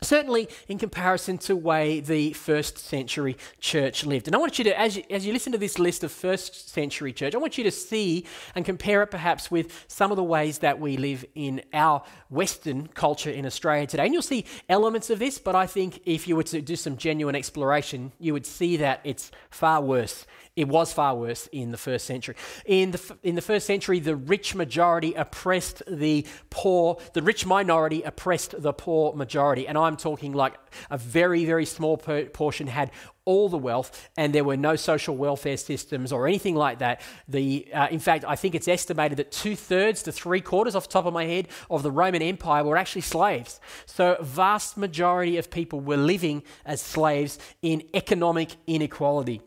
Certainly, 0.02 0.48
in 0.68 0.78
comparison 0.78 1.38
to 1.40 1.56
way 1.56 2.00
the 2.00 2.34
first 2.34 2.78
century 2.78 3.38
church 3.60 4.06
lived. 4.06 4.28
And 4.28 4.36
I 4.36 4.40
want 4.40 4.58
you 4.58 4.64
to, 4.66 4.80
as 4.80 4.96
you, 4.96 5.04
as 5.10 5.26
you 5.26 5.34
listen 5.34 5.52
to 5.52 5.58
this 5.58 5.78
list 5.78 6.04
of 6.04 6.12
first 6.12 6.70
century 6.70 7.12
church, 7.12 7.36
I 7.36 7.38
want 7.38 7.58
you 7.58 7.66
to 7.66 7.72
see 7.72 8.26
and 8.56 8.64
compare 8.64 9.04
it 9.04 9.08
perhaps 9.08 9.52
with 9.52 9.86
some 9.88 10.12
of 10.12 10.16
the 10.16 10.24
ways 10.24 10.60
that 10.60 10.80
we 10.80 10.96
live 10.96 11.26
in 11.36 11.62
our 11.74 12.04
Western 12.30 12.88
culture 12.88 13.30
in 13.30 13.46
Australia 13.46 13.88
today. 13.88 14.06
And 14.06 14.14
you'll 14.14 14.22
see 14.22 14.46
elements 14.70 15.10
of 15.10 15.20
this, 15.20 15.38
but 15.38 15.56
I 15.56 15.68
think 15.68 16.02
if 16.06 16.28
you 16.28 16.36
were 16.36 16.44
to 16.44 16.62
do 16.62 16.76
some 16.78 16.96
genuine 16.96 17.36
exploration, 17.36 18.14
you 18.20 18.34
would 18.34 18.46
see 18.46 18.78
that 18.78 19.02
it's 19.04 19.32
far 19.50 19.82
worse 19.82 20.26
it 20.60 20.68
was 20.68 20.92
far 20.92 21.16
worse 21.16 21.48
in 21.54 21.72
the 21.72 21.78
first 21.78 22.06
century. 22.06 22.36
In 22.66 22.92
the, 22.92 23.18
in 23.24 23.36
the 23.36 23.42
first 23.42 23.66
century, 23.66 24.00
the 24.00 24.18
rich 24.18 24.56
majority 24.56 25.14
oppressed 25.14 25.82
the 25.88 26.28
poor, 26.50 26.98
the 27.14 27.22
rich 27.22 27.46
minority 27.46 28.04
oppressed 28.04 28.62
the 28.62 28.74
poor 28.74 29.14
majority. 29.14 29.70
And 29.70 29.78
I'm 29.78 29.96
talking 29.96 30.34
like 30.34 30.56
a 30.92 30.98
very, 30.98 31.46
very 31.46 31.66
small 31.66 31.96
portion 31.96 32.68
had 32.68 32.92
all 33.24 33.48
the 33.48 33.58
wealth, 33.58 34.10
and 34.18 34.36
there 34.36 34.44
were 34.44 34.58
no 34.58 34.76
social 34.76 35.16
welfare 35.16 35.56
systems 35.56 36.12
or 36.12 36.28
anything 36.28 36.56
like 36.56 36.80
that. 36.80 37.00
The, 37.30 37.68
uh, 37.74 37.88
in 37.90 38.00
fact, 38.00 38.26
I 38.28 38.36
think 38.36 38.54
it's 38.54 38.68
estimated 38.68 39.18
that 39.20 39.32
two 39.32 39.56
thirds 39.56 40.04
to 40.04 40.12
three 40.12 40.42
quarters, 40.42 40.76
off 40.76 40.88
the 40.88 40.92
top 40.92 41.06
of 41.06 41.14
my 41.14 41.24
head, 41.24 41.48
of 41.70 41.84
the 41.84 41.92
Roman 41.92 42.22
Empire 42.22 42.66
were 42.66 42.76
actually 42.76 43.04
slaves. 43.04 43.62
So, 43.86 44.18
vast 44.20 44.76
majority 44.76 45.38
of 45.38 45.50
people 45.50 45.80
were 45.80 45.96
living 45.96 46.44
as 46.66 46.82
slaves 46.82 47.40
in 47.62 47.84
economic 47.94 48.58
inequality. 48.68 49.42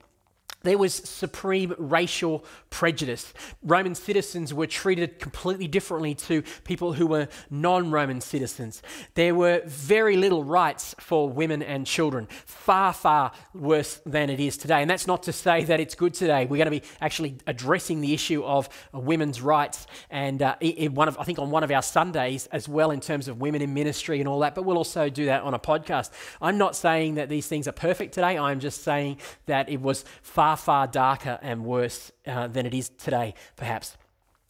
There 0.63 0.79
was 0.79 0.95
supreme 0.95 1.75
racial 1.79 2.45
prejudice. 2.71 3.33
Roman 3.63 3.95
citizens 3.95 4.55
were 4.55 4.67
treated 4.67 5.19
completely 5.19 5.69
differently 5.69 6.15
to 6.15 6.43
people 6.65 6.95
who 6.95 7.07
were 7.07 7.29
non 7.51 7.91
Roman 7.91 8.21
citizens. 8.21 8.83
There 9.15 9.35
were 9.35 9.63
very 9.67 10.17
little 10.17 10.45
rights 10.45 10.95
for 11.01 11.29
women 11.29 11.63
and 11.63 11.87
children, 11.87 12.29
far, 12.47 12.93
far 12.93 13.33
worse 13.55 14.01
than 14.07 14.31
it 14.31 14.41
is 14.41 14.57
today. 14.57 14.81
And 14.81 14.91
that's 14.91 15.07
not 15.07 15.23
to 15.25 15.33
say 15.33 15.65
that 15.65 15.81
it's 15.81 15.95
good 15.95 16.15
today. 16.15 16.45
We're 16.45 16.59
going 16.59 16.67
to 16.67 16.81
be 16.81 16.83
actually 17.01 17.37
addressing 17.47 18.01
the 18.01 18.15
issue 18.15 18.45
of 18.45 18.69
women's 18.93 19.41
rights 19.41 19.87
and 20.11 20.43
uh, 20.43 20.57
in 20.61 20.95
one 20.95 21.09
of, 21.09 21.19
I 21.19 21.25
think 21.25 21.39
on 21.39 21.51
one 21.51 21.65
of 21.65 21.71
our 21.71 21.83
Sundays 21.83 22.47
as 22.53 22.69
well 22.69 22.91
in 22.91 23.01
terms 23.01 23.29
of 23.29 23.41
women 23.41 23.63
in 23.63 23.75
ministry 23.75 24.21
and 24.21 24.29
all 24.29 24.41
that, 24.41 24.55
but 24.55 24.65
we'll 24.65 24.77
also 24.79 25.09
do 25.09 25.27
that 25.27 25.43
on 25.43 25.55
a 25.55 25.59
podcast. 25.59 26.11
I'm 26.41 26.59
not 26.59 26.77
saying 26.77 27.17
that 27.17 27.29
these 27.29 27.47
things 27.47 27.67
are 27.69 27.73
perfect 27.73 28.15
today. 28.15 28.39
I'm 28.39 28.61
just 28.61 28.83
saying 28.83 29.19
that 29.47 29.69
it 29.69 29.81
was 29.81 30.05
far 30.23 30.52
far, 30.57 30.73
far 30.73 30.87
darker 30.87 31.39
and 31.43 31.65
worse 31.65 32.13
uh, 32.27 32.47
than 32.49 32.67
it 32.67 32.75
is 32.75 32.89
today, 32.89 33.35
perhaps. 33.57 33.97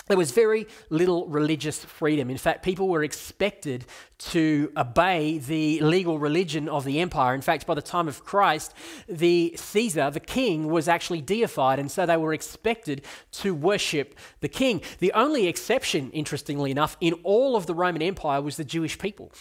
There 0.09 0.17
was 0.17 0.33
very 0.33 0.67
little 0.91 1.29
religious 1.29 1.85
freedom. 1.85 2.29
In 2.29 2.37
fact, 2.37 2.65
people 2.65 2.89
were 2.89 3.05
expected 3.05 3.87
to 4.19 4.73
obey 4.77 5.39
the 5.39 5.81
legal 5.81 6.19
religion 6.19 6.69
of 6.69 6.85
the 6.85 7.01
empire. 7.01 7.35
In 7.35 7.41
fact, 7.41 7.67
by 7.67 7.75
the 7.75 7.83
time 7.83 8.09
of 8.09 8.25
Christ, 8.25 8.75
the 9.09 9.55
Caesar, 9.57 10.11
the 10.11 10.21
king, 10.21 10.69
was 10.69 10.89
actually 10.89 11.23
deified, 11.23 11.79
and 11.79 11.91
so 11.91 12.05
they 12.05 12.17
were 12.17 12.35
expected 12.35 13.03
to 13.33 13.55
worship 13.55 14.17
the 14.41 14.49
king. 14.49 14.83
The 14.99 15.13
only 15.13 15.47
exception, 15.47 16.11
interestingly 16.11 16.71
enough, 16.71 16.97
in 17.01 17.15
all 17.23 17.57
of 17.57 17.67
the 17.67 17.75
Roman 17.75 18.03
Empire 18.03 18.43
was 18.43 18.57
the 18.57 18.65
Jewish 18.65 18.99
people, 18.99 19.33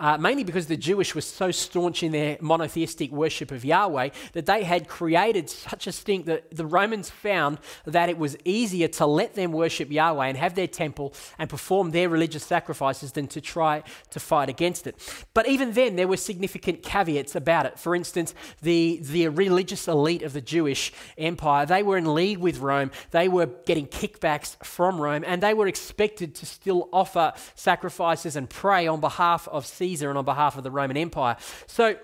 uh, 0.00 0.16
mainly 0.16 0.44
because 0.44 0.66
the 0.66 0.78
Jewish 0.78 1.14
were 1.14 1.20
so 1.20 1.50
staunch 1.50 2.02
in 2.02 2.10
their 2.10 2.38
monotheistic 2.40 3.12
worship 3.12 3.50
of 3.52 3.66
Yahweh 3.66 4.08
that 4.32 4.46
they 4.46 4.64
had 4.64 4.88
created 4.88 5.50
such 5.50 5.86
a 5.86 5.92
stink 5.92 6.24
that 6.24 6.56
the 6.56 6.64
Romans 6.64 7.10
found 7.10 7.58
that 7.84 8.08
it 8.08 8.16
was 8.16 8.34
easier 8.46 8.88
to 8.88 9.04
let 9.04 9.34
them 9.34 9.52
worship 9.52 9.92
Yahweh 9.92 10.26
and 10.26 10.38
have 10.38 10.54
their 10.54 10.66
temple 10.66 11.12
and 11.38 11.50
perform 11.50 11.90
their 11.90 12.08
religious 12.08 12.44
sacrifices 12.44 13.12
than 13.12 13.28
to 13.28 13.42
try 13.42 13.82
to 14.08 14.18
fight 14.18 14.48
against 14.48 14.86
it. 14.86 14.96
But 15.34 15.46
even 15.46 15.72
then, 15.74 15.96
there 15.96 16.08
were 16.08 16.16
significant 16.16 16.82
caveats 16.82 17.36
about 17.36 17.66
it. 17.66 17.78
For 17.78 17.94
instance, 17.94 18.34
the, 18.62 19.00
the 19.02 19.28
religious 19.28 19.86
elite 19.86 20.22
of 20.22 20.32
the 20.32 20.40
Jewish 20.40 20.92
empire, 21.18 21.66
they 21.66 21.82
were 21.82 21.98
in 21.98 22.14
league 22.14 22.38
with 22.38 22.58
Rome. 22.60 22.90
They 23.10 23.28
were 23.28 23.46
getting 23.66 23.86
kickbacks 23.86 24.56
from 24.64 24.98
Rome, 24.98 25.24
and 25.26 25.42
they 25.42 25.52
were 25.52 25.68
expected 25.68 26.34
to 26.36 26.46
still 26.46 26.88
offer 26.90 27.34
sacrifices 27.54 28.34
and 28.34 28.48
pray 28.48 28.86
on 28.86 29.00
behalf 29.00 29.46
of 29.48 29.66
Caesar 29.66 29.89
and 30.08 30.16
on 30.18 30.24
behalf 30.24 30.56
of 30.56 30.64
the 30.64 30.70
Roman 30.70 30.96
Empire. 30.96 31.36
So, 31.66 31.96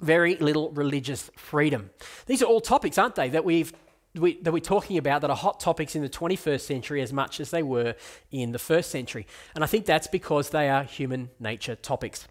very 0.00 0.36
little 0.36 0.70
religious 0.70 1.30
freedom. 1.36 1.90
These 2.26 2.42
are 2.42 2.46
all 2.46 2.60
topics, 2.60 2.98
aren't 2.98 3.14
they, 3.14 3.28
that 3.30 3.44
we've 3.44 3.72
we, 4.14 4.38
that 4.42 4.52
we're 4.52 4.60
talking 4.60 4.98
about 4.98 5.22
that 5.22 5.30
are 5.30 5.36
hot 5.36 5.58
topics 5.58 5.96
in 5.96 6.02
the 6.02 6.08
21st 6.08 6.60
century 6.60 7.00
as 7.00 7.12
much 7.12 7.40
as 7.40 7.50
they 7.50 7.62
were 7.62 7.94
in 8.30 8.52
the 8.52 8.58
first 8.58 8.90
century. 8.90 9.26
And 9.54 9.64
I 9.64 9.66
think 9.66 9.86
that's 9.86 10.06
because 10.06 10.50
they 10.50 10.68
are 10.68 10.84
human 10.84 11.30
nature 11.40 11.74
topics. 11.76 12.28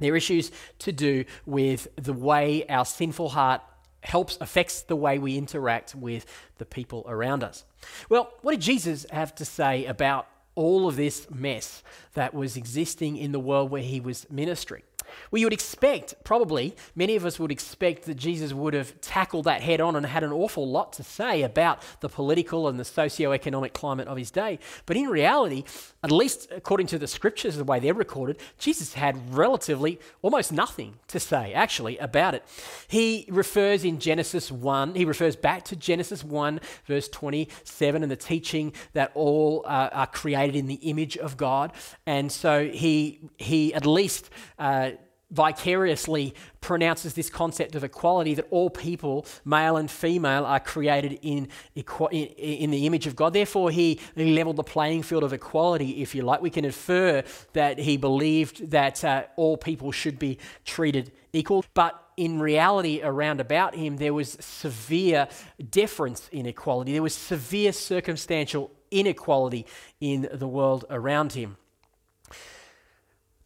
They're 0.00 0.16
issues 0.16 0.50
to 0.80 0.90
do 0.90 1.24
with 1.46 1.86
the 1.96 2.12
way 2.12 2.66
our 2.66 2.84
sinful 2.84 3.30
heart 3.30 3.60
helps, 4.02 4.36
affects 4.40 4.82
the 4.82 4.96
way 4.96 5.18
we 5.18 5.38
interact 5.38 5.94
with 5.94 6.26
the 6.58 6.64
people 6.64 7.04
around 7.06 7.44
us. 7.44 7.64
Well, 8.08 8.32
what 8.42 8.52
did 8.52 8.60
Jesus 8.60 9.06
have 9.10 9.34
to 9.36 9.44
say 9.44 9.84
about 9.86 10.26
all 10.54 10.88
of 10.88 10.96
this 10.96 11.30
mess 11.30 11.82
that 12.14 12.34
was 12.34 12.56
existing 12.56 13.16
in 13.16 13.32
the 13.32 13.40
world 13.40 13.70
where 13.70 13.82
he 13.82 14.00
was 14.00 14.26
ministering? 14.30 14.82
Well, 15.30 15.40
you 15.40 15.46
would 15.46 15.52
expect, 15.52 16.14
probably, 16.24 16.74
many 16.94 17.16
of 17.16 17.26
us 17.26 17.38
would 17.38 17.52
expect 17.52 18.04
that 18.04 18.14
Jesus 18.14 18.52
would 18.52 18.74
have 18.74 18.98
tackled 19.00 19.44
that 19.44 19.60
head 19.60 19.80
on 19.80 19.96
and 19.96 20.06
had 20.06 20.24
an 20.24 20.32
awful 20.32 20.66
lot 20.66 20.92
to 20.94 21.02
say 21.02 21.42
about 21.42 21.82
the 22.00 22.08
political 22.08 22.68
and 22.68 22.78
the 22.78 22.84
socio-economic 22.84 23.72
climate 23.74 24.08
of 24.08 24.16
his 24.16 24.30
day. 24.30 24.58
But 24.86 24.96
in 24.96 25.08
reality, 25.08 25.64
at 26.02 26.10
least 26.10 26.48
according 26.50 26.88
to 26.88 26.98
the 26.98 27.06
scriptures, 27.06 27.56
the 27.56 27.64
way 27.64 27.78
they're 27.78 27.94
recorded, 27.94 28.38
Jesus 28.58 28.94
had 28.94 29.34
relatively 29.34 30.00
almost 30.20 30.52
nothing 30.52 30.94
to 31.08 31.20
say, 31.20 31.52
actually, 31.52 31.96
about 31.98 32.34
it. 32.34 32.44
He 32.88 33.26
refers 33.28 33.84
in 33.84 34.00
Genesis 34.00 34.50
1, 34.50 34.94
he 34.94 35.04
refers 35.04 35.36
back 35.36 35.64
to 35.66 35.76
Genesis 35.76 36.24
1, 36.24 36.60
verse 36.86 37.08
27, 37.08 38.02
and 38.02 38.10
the 38.10 38.16
teaching 38.16 38.72
that 38.94 39.12
all 39.14 39.62
uh, 39.64 39.90
are 39.92 40.06
created 40.08 40.56
in 40.56 40.66
the 40.66 40.74
image 40.74 41.16
of 41.16 41.36
God. 41.36 41.72
And 42.04 42.32
so 42.32 42.68
he, 42.68 43.30
he 43.38 43.72
at 43.72 43.86
least 43.86 44.28
uh, 44.58 44.92
vicariously 45.32 46.34
pronounces 46.60 47.14
this 47.14 47.30
concept 47.30 47.74
of 47.74 47.82
equality 47.82 48.34
that 48.34 48.46
all 48.50 48.70
people, 48.70 49.26
male 49.44 49.76
and 49.76 49.90
female, 49.90 50.44
are 50.44 50.60
created 50.60 51.18
in, 51.22 51.48
in 51.74 52.70
the 52.70 52.86
image 52.86 53.06
of 53.06 53.16
God. 53.16 53.32
Therefore, 53.32 53.70
he, 53.70 53.98
he 54.14 54.34
leveled 54.34 54.56
the 54.56 54.62
playing 54.62 55.02
field 55.02 55.24
of 55.24 55.32
equality, 55.32 56.02
if 56.02 56.14
you 56.14 56.22
like. 56.22 56.42
We 56.42 56.50
can 56.50 56.64
infer 56.64 57.24
that 57.54 57.78
he 57.78 57.96
believed 57.96 58.70
that 58.70 59.02
uh, 59.04 59.24
all 59.36 59.56
people 59.56 59.90
should 59.90 60.18
be 60.18 60.38
treated 60.64 61.12
equal. 61.32 61.64
But 61.74 61.98
in 62.16 62.38
reality, 62.38 63.00
around 63.02 63.40
about 63.40 63.74
him, 63.74 63.96
there 63.96 64.12
was 64.12 64.36
severe 64.40 65.28
deference 65.70 66.28
in 66.30 66.46
equality, 66.46 66.92
there 66.92 67.02
was 67.02 67.14
severe 67.14 67.72
circumstantial 67.72 68.70
inequality 68.90 69.66
in 70.00 70.28
the 70.30 70.46
world 70.46 70.84
around 70.90 71.32
him. 71.32 71.56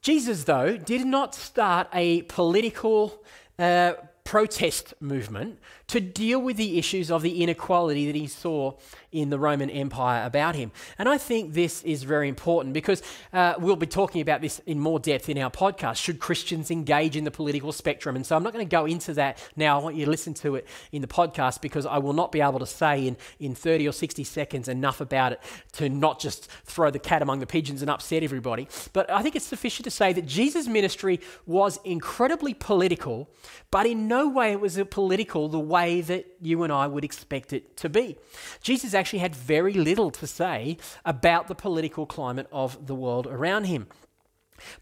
Jesus, 0.07 0.45
though, 0.45 0.77
did 0.77 1.05
not 1.05 1.35
start 1.35 1.89
a 1.93 2.23
political 2.23 3.25
uh, 3.59 3.95
protest 4.23 4.95
movement 5.01 5.59
to 5.89 6.01
deal 6.01 6.41
with 6.41 6.57
the 6.57 6.79
issues 6.79 7.11
of 7.11 7.23
the 7.23 7.43
inequality 7.43 8.07
that 8.07 8.17
he 8.17 8.27
saw 8.27 8.75
in 9.13 9.31
the 9.31 9.39
Roman 9.39 9.71
Empire 9.71 10.27
about 10.27 10.55
him. 10.55 10.73
And 10.99 11.09
I 11.09 11.17
think 11.17 11.55
this 11.55 11.83
is 11.85 12.03
very 12.03 12.29
important 12.29 12.75
because 12.75 13.03
uh, 13.33 13.55
we'll 13.59 13.77
be 13.77 13.87
talking 13.87 14.21
about 14.21 14.41
this 14.41 14.61
in 14.67 14.79
more 14.81 14.99
depth 14.99 15.29
in 15.29 15.39
our 15.39 15.51
podcast. 15.51 15.97
Should 15.97 16.19
Christians 16.19 16.71
engage 16.71 17.17
in 17.17 17.25
the 17.25 17.31
political 17.31 17.73
spectrum? 17.73 18.17
And 18.17 18.27
so 18.27 18.37
I'm 18.37 18.43
not 18.43 18.53
going 18.53 18.67
to 18.67 18.71
go 18.71 18.85
into 18.85 19.15
that 19.15 19.43
now. 19.57 19.79
I 19.79 19.83
want 19.83 19.97
you 19.97 20.05
to 20.05 20.11
listen 20.11 20.35
to 20.35 20.57
it 20.57 20.67
in 20.93 21.03
the 21.03 21.09
podcast 21.09 21.61
because 21.61 21.87
I 21.87 21.99
will 21.99 22.13
not 22.13 22.33
be 22.33 22.41
able 22.41 22.59
to 22.59 22.67
say 22.67 23.07
in, 23.07 23.17
in 23.39 23.55
30 23.55 23.89
or 23.89 23.93
60 23.93 24.25
seconds 24.25 24.69
enough 24.69 25.01
about 25.01 25.33
it 25.33 25.41
to 25.73 25.89
not 25.89 26.19
just 26.21 26.51
throw 26.65 26.91
the 26.91 26.99
cat 26.99 27.23
among 27.23 27.41
the 27.41 27.47
pigeons 27.47 27.81
and 27.81 27.91
upset 27.91 28.23
everybody. 28.23 28.69
But 28.93 29.11
I 29.11 29.23
think 29.23 29.37
it's 29.37 29.47
sufficient 29.47 29.85
to 29.85 29.91
say 29.91 30.13
that 30.13 30.27
Jesus' 30.27 30.67
ministry 30.67 31.21
was 31.47 31.79
incredibly 31.85 32.55
political, 32.55 33.31
but 33.71 33.87
in 33.87 34.09
no 34.09 34.29
way 34.29 34.57
was 34.57 34.77
it 34.77 34.91
political 34.91 35.49
the 35.49 35.59
way 35.77 36.01
that 36.01 36.25
you 36.41 36.63
and 36.65 36.73
I 36.73 36.87
would 36.87 37.05
expect 37.05 37.53
it 37.53 37.77
to 37.83 37.89
be. 37.89 38.17
Jesus 38.63 38.95
actually 38.95 39.23
had 39.27 39.35
very 39.35 39.75
little 39.75 40.11
to 40.13 40.27
say 40.27 40.79
about 41.05 41.49
the 41.49 41.55
political 41.55 42.07
climate 42.07 42.49
of 42.51 42.87
the 42.87 42.95
world 42.95 43.27
around 43.27 43.65
him. 43.65 43.87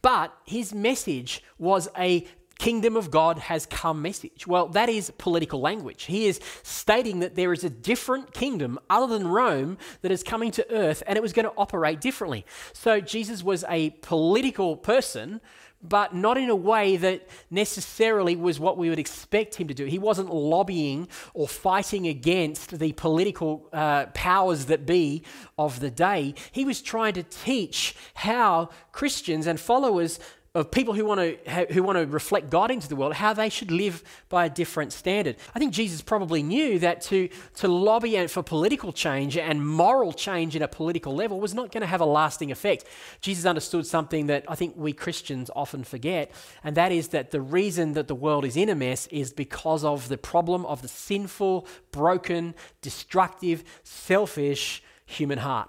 But 0.02 0.32
his 0.44 0.72
message 0.72 1.42
was 1.58 1.88
a 1.98 2.26
kingdom 2.58 2.96
of 2.96 3.10
God 3.10 3.38
has 3.38 3.66
come 3.66 4.00
message. 4.00 4.46
Well, 4.46 4.68
that 4.68 4.88
is 4.88 5.10
political 5.18 5.60
language. 5.60 6.04
He 6.04 6.26
is 6.26 6.40
stating 6.62 7.20
that 7.20 7.34
there 7.34 7.52
is 7.52 7.64
a 7.64 7.70
different 7.70 8.32
kingdom 8.32 8.78
other 8.88 9.18
than 9.18 9.28
Rome 9.28 9.76
that 10.02 10.12
is 10.12 10.22
coming 10.22 10.50
to 10.52 10.64
earth 10.72 11.02
and 11.06 11.16
it 11.16 11.22
was 11.22 11.32
going 11.32 11.46
to 11.46 11.56
operate 11.56 12.00
differently. 12.00 12.46
So 12.72 13.00
Jesus 13.00 13.42
was 13.42 13.64
a 13.68 13.90
political 14.02 14.76
person 14.76 15.40
but 15.86 16.14
not 16.14 16.38
in 16.38 16.48
a 16.48 16.56
way 16.56 16.96
that 16.96 17.28
necessarily 17.50 18.34
was 18.34 18.58
what 18.58 18.78
we 18.78 18.88
would 18.88 18.98
expect 18.98 19.56
him 19.56 19.68
to 19.68 19.74
do. 19.74 19.84
He 19.84 19.98
wasn't 19.98 20.32
lobbying 20.32 21.08
or 21.34 21.46
fighting 21.46 22.06
against 22.06 22.78
the 22.78 22.92
political 22.92 23.68
uh, 23.72 24.06
powers 24.06 24.66
that 24.66 24.86
be 24.86 25.22
of 25.58 25.80
the 25.80 25.90
day. 25.90 26.34
He 26.52 26.64
was 26.64 26.80
trying 26.80 27.14
to 27.14 27.22
teach 27.22 27.94
how 28.14 28.70
Christians 28.92 29.46
and 29.46 29.60
followers 29.60 30.18
of 30.54 30.70
people 30.70 30.94
who 30.94 31.04
want 31.04 31.20
to 31.20 31.66
who 31.72 31.82
want 31.82 31.98
to 31.98 32.06
reflect 32.06 32.48
God 32.48 32.70
into 32.70 32.88
the 32.88 32.94
world, 32.94 33.14
how 33.14 33.32
they 33.32 33.48
should 33.48 33.72
live 33.72 34.04
by 34.28 34.46
a 34.46 34.50
different 34.50 34.92
standard. 34.92 35.34
I 35.52 35.58
think 35.58 35.72
Jesus 35.72 36.00
probably 36.00 36.44
knew 36.44 36.78
that 36.78 37.00
to 37.02 37.28
to 37.56 37.66
lobby 37.66 38.24
for 38.28 38.44
political 38.44 38.92
change 38.92 39.36
and 39.36 39.66
moral 39.66 40.12
change 40.12 40.54
in 40.54 40.62
a 40.62 40.68
political 40.68 41.12
level 41.12 41.40
was 41.40 41.54
not 41.54 41.72
going 41.72 41.80
to 41.80 41.88
have 41.88 42.00
a 42.00 42.06
lasting 42.06 42.52
effect. 42.52 42.84
Jesus 43.20 43.46
understood 43.46 43.84
something 43.84 44.28
that 44.28 44.44
I 44.46 44.54
think 44.54 44.74
we 44.76 44.92
Christians 44.92 45.50
often 45.56 45.82
forget, 45.82 46.30
and 46.62 46.76
that 46.76 46.92
is 46.92 47.08
that 47.08 47.32
the 47.32 47.40
reason 47.40 47.94
that 47.94 48.06
the 48.06 48.14
world 48.14 48.44
is 48.44 48.56
in 48.56 48.68
a 48.68 48.76
mess 48.76 49.08
is 49.08 49.32
because 49.32 49.82
of 49.82 50.08
the 50.08 50.18
problem 50.18 50.64
of 50.66 50.82
the 50.82 50.88
sinful, 50.88 51.66
broken, 51.90 52.54
destructive, 52.80 53.64
selfish 53.82 54.84
human 55.04 55.38
heart. 55.38 55.68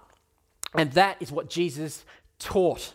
And 0.76 0.92
that 0.92 1.18
is 1.20 1.32
what 1.32 1.50
Jesus 1.50 2.06
taught 2.38 2.94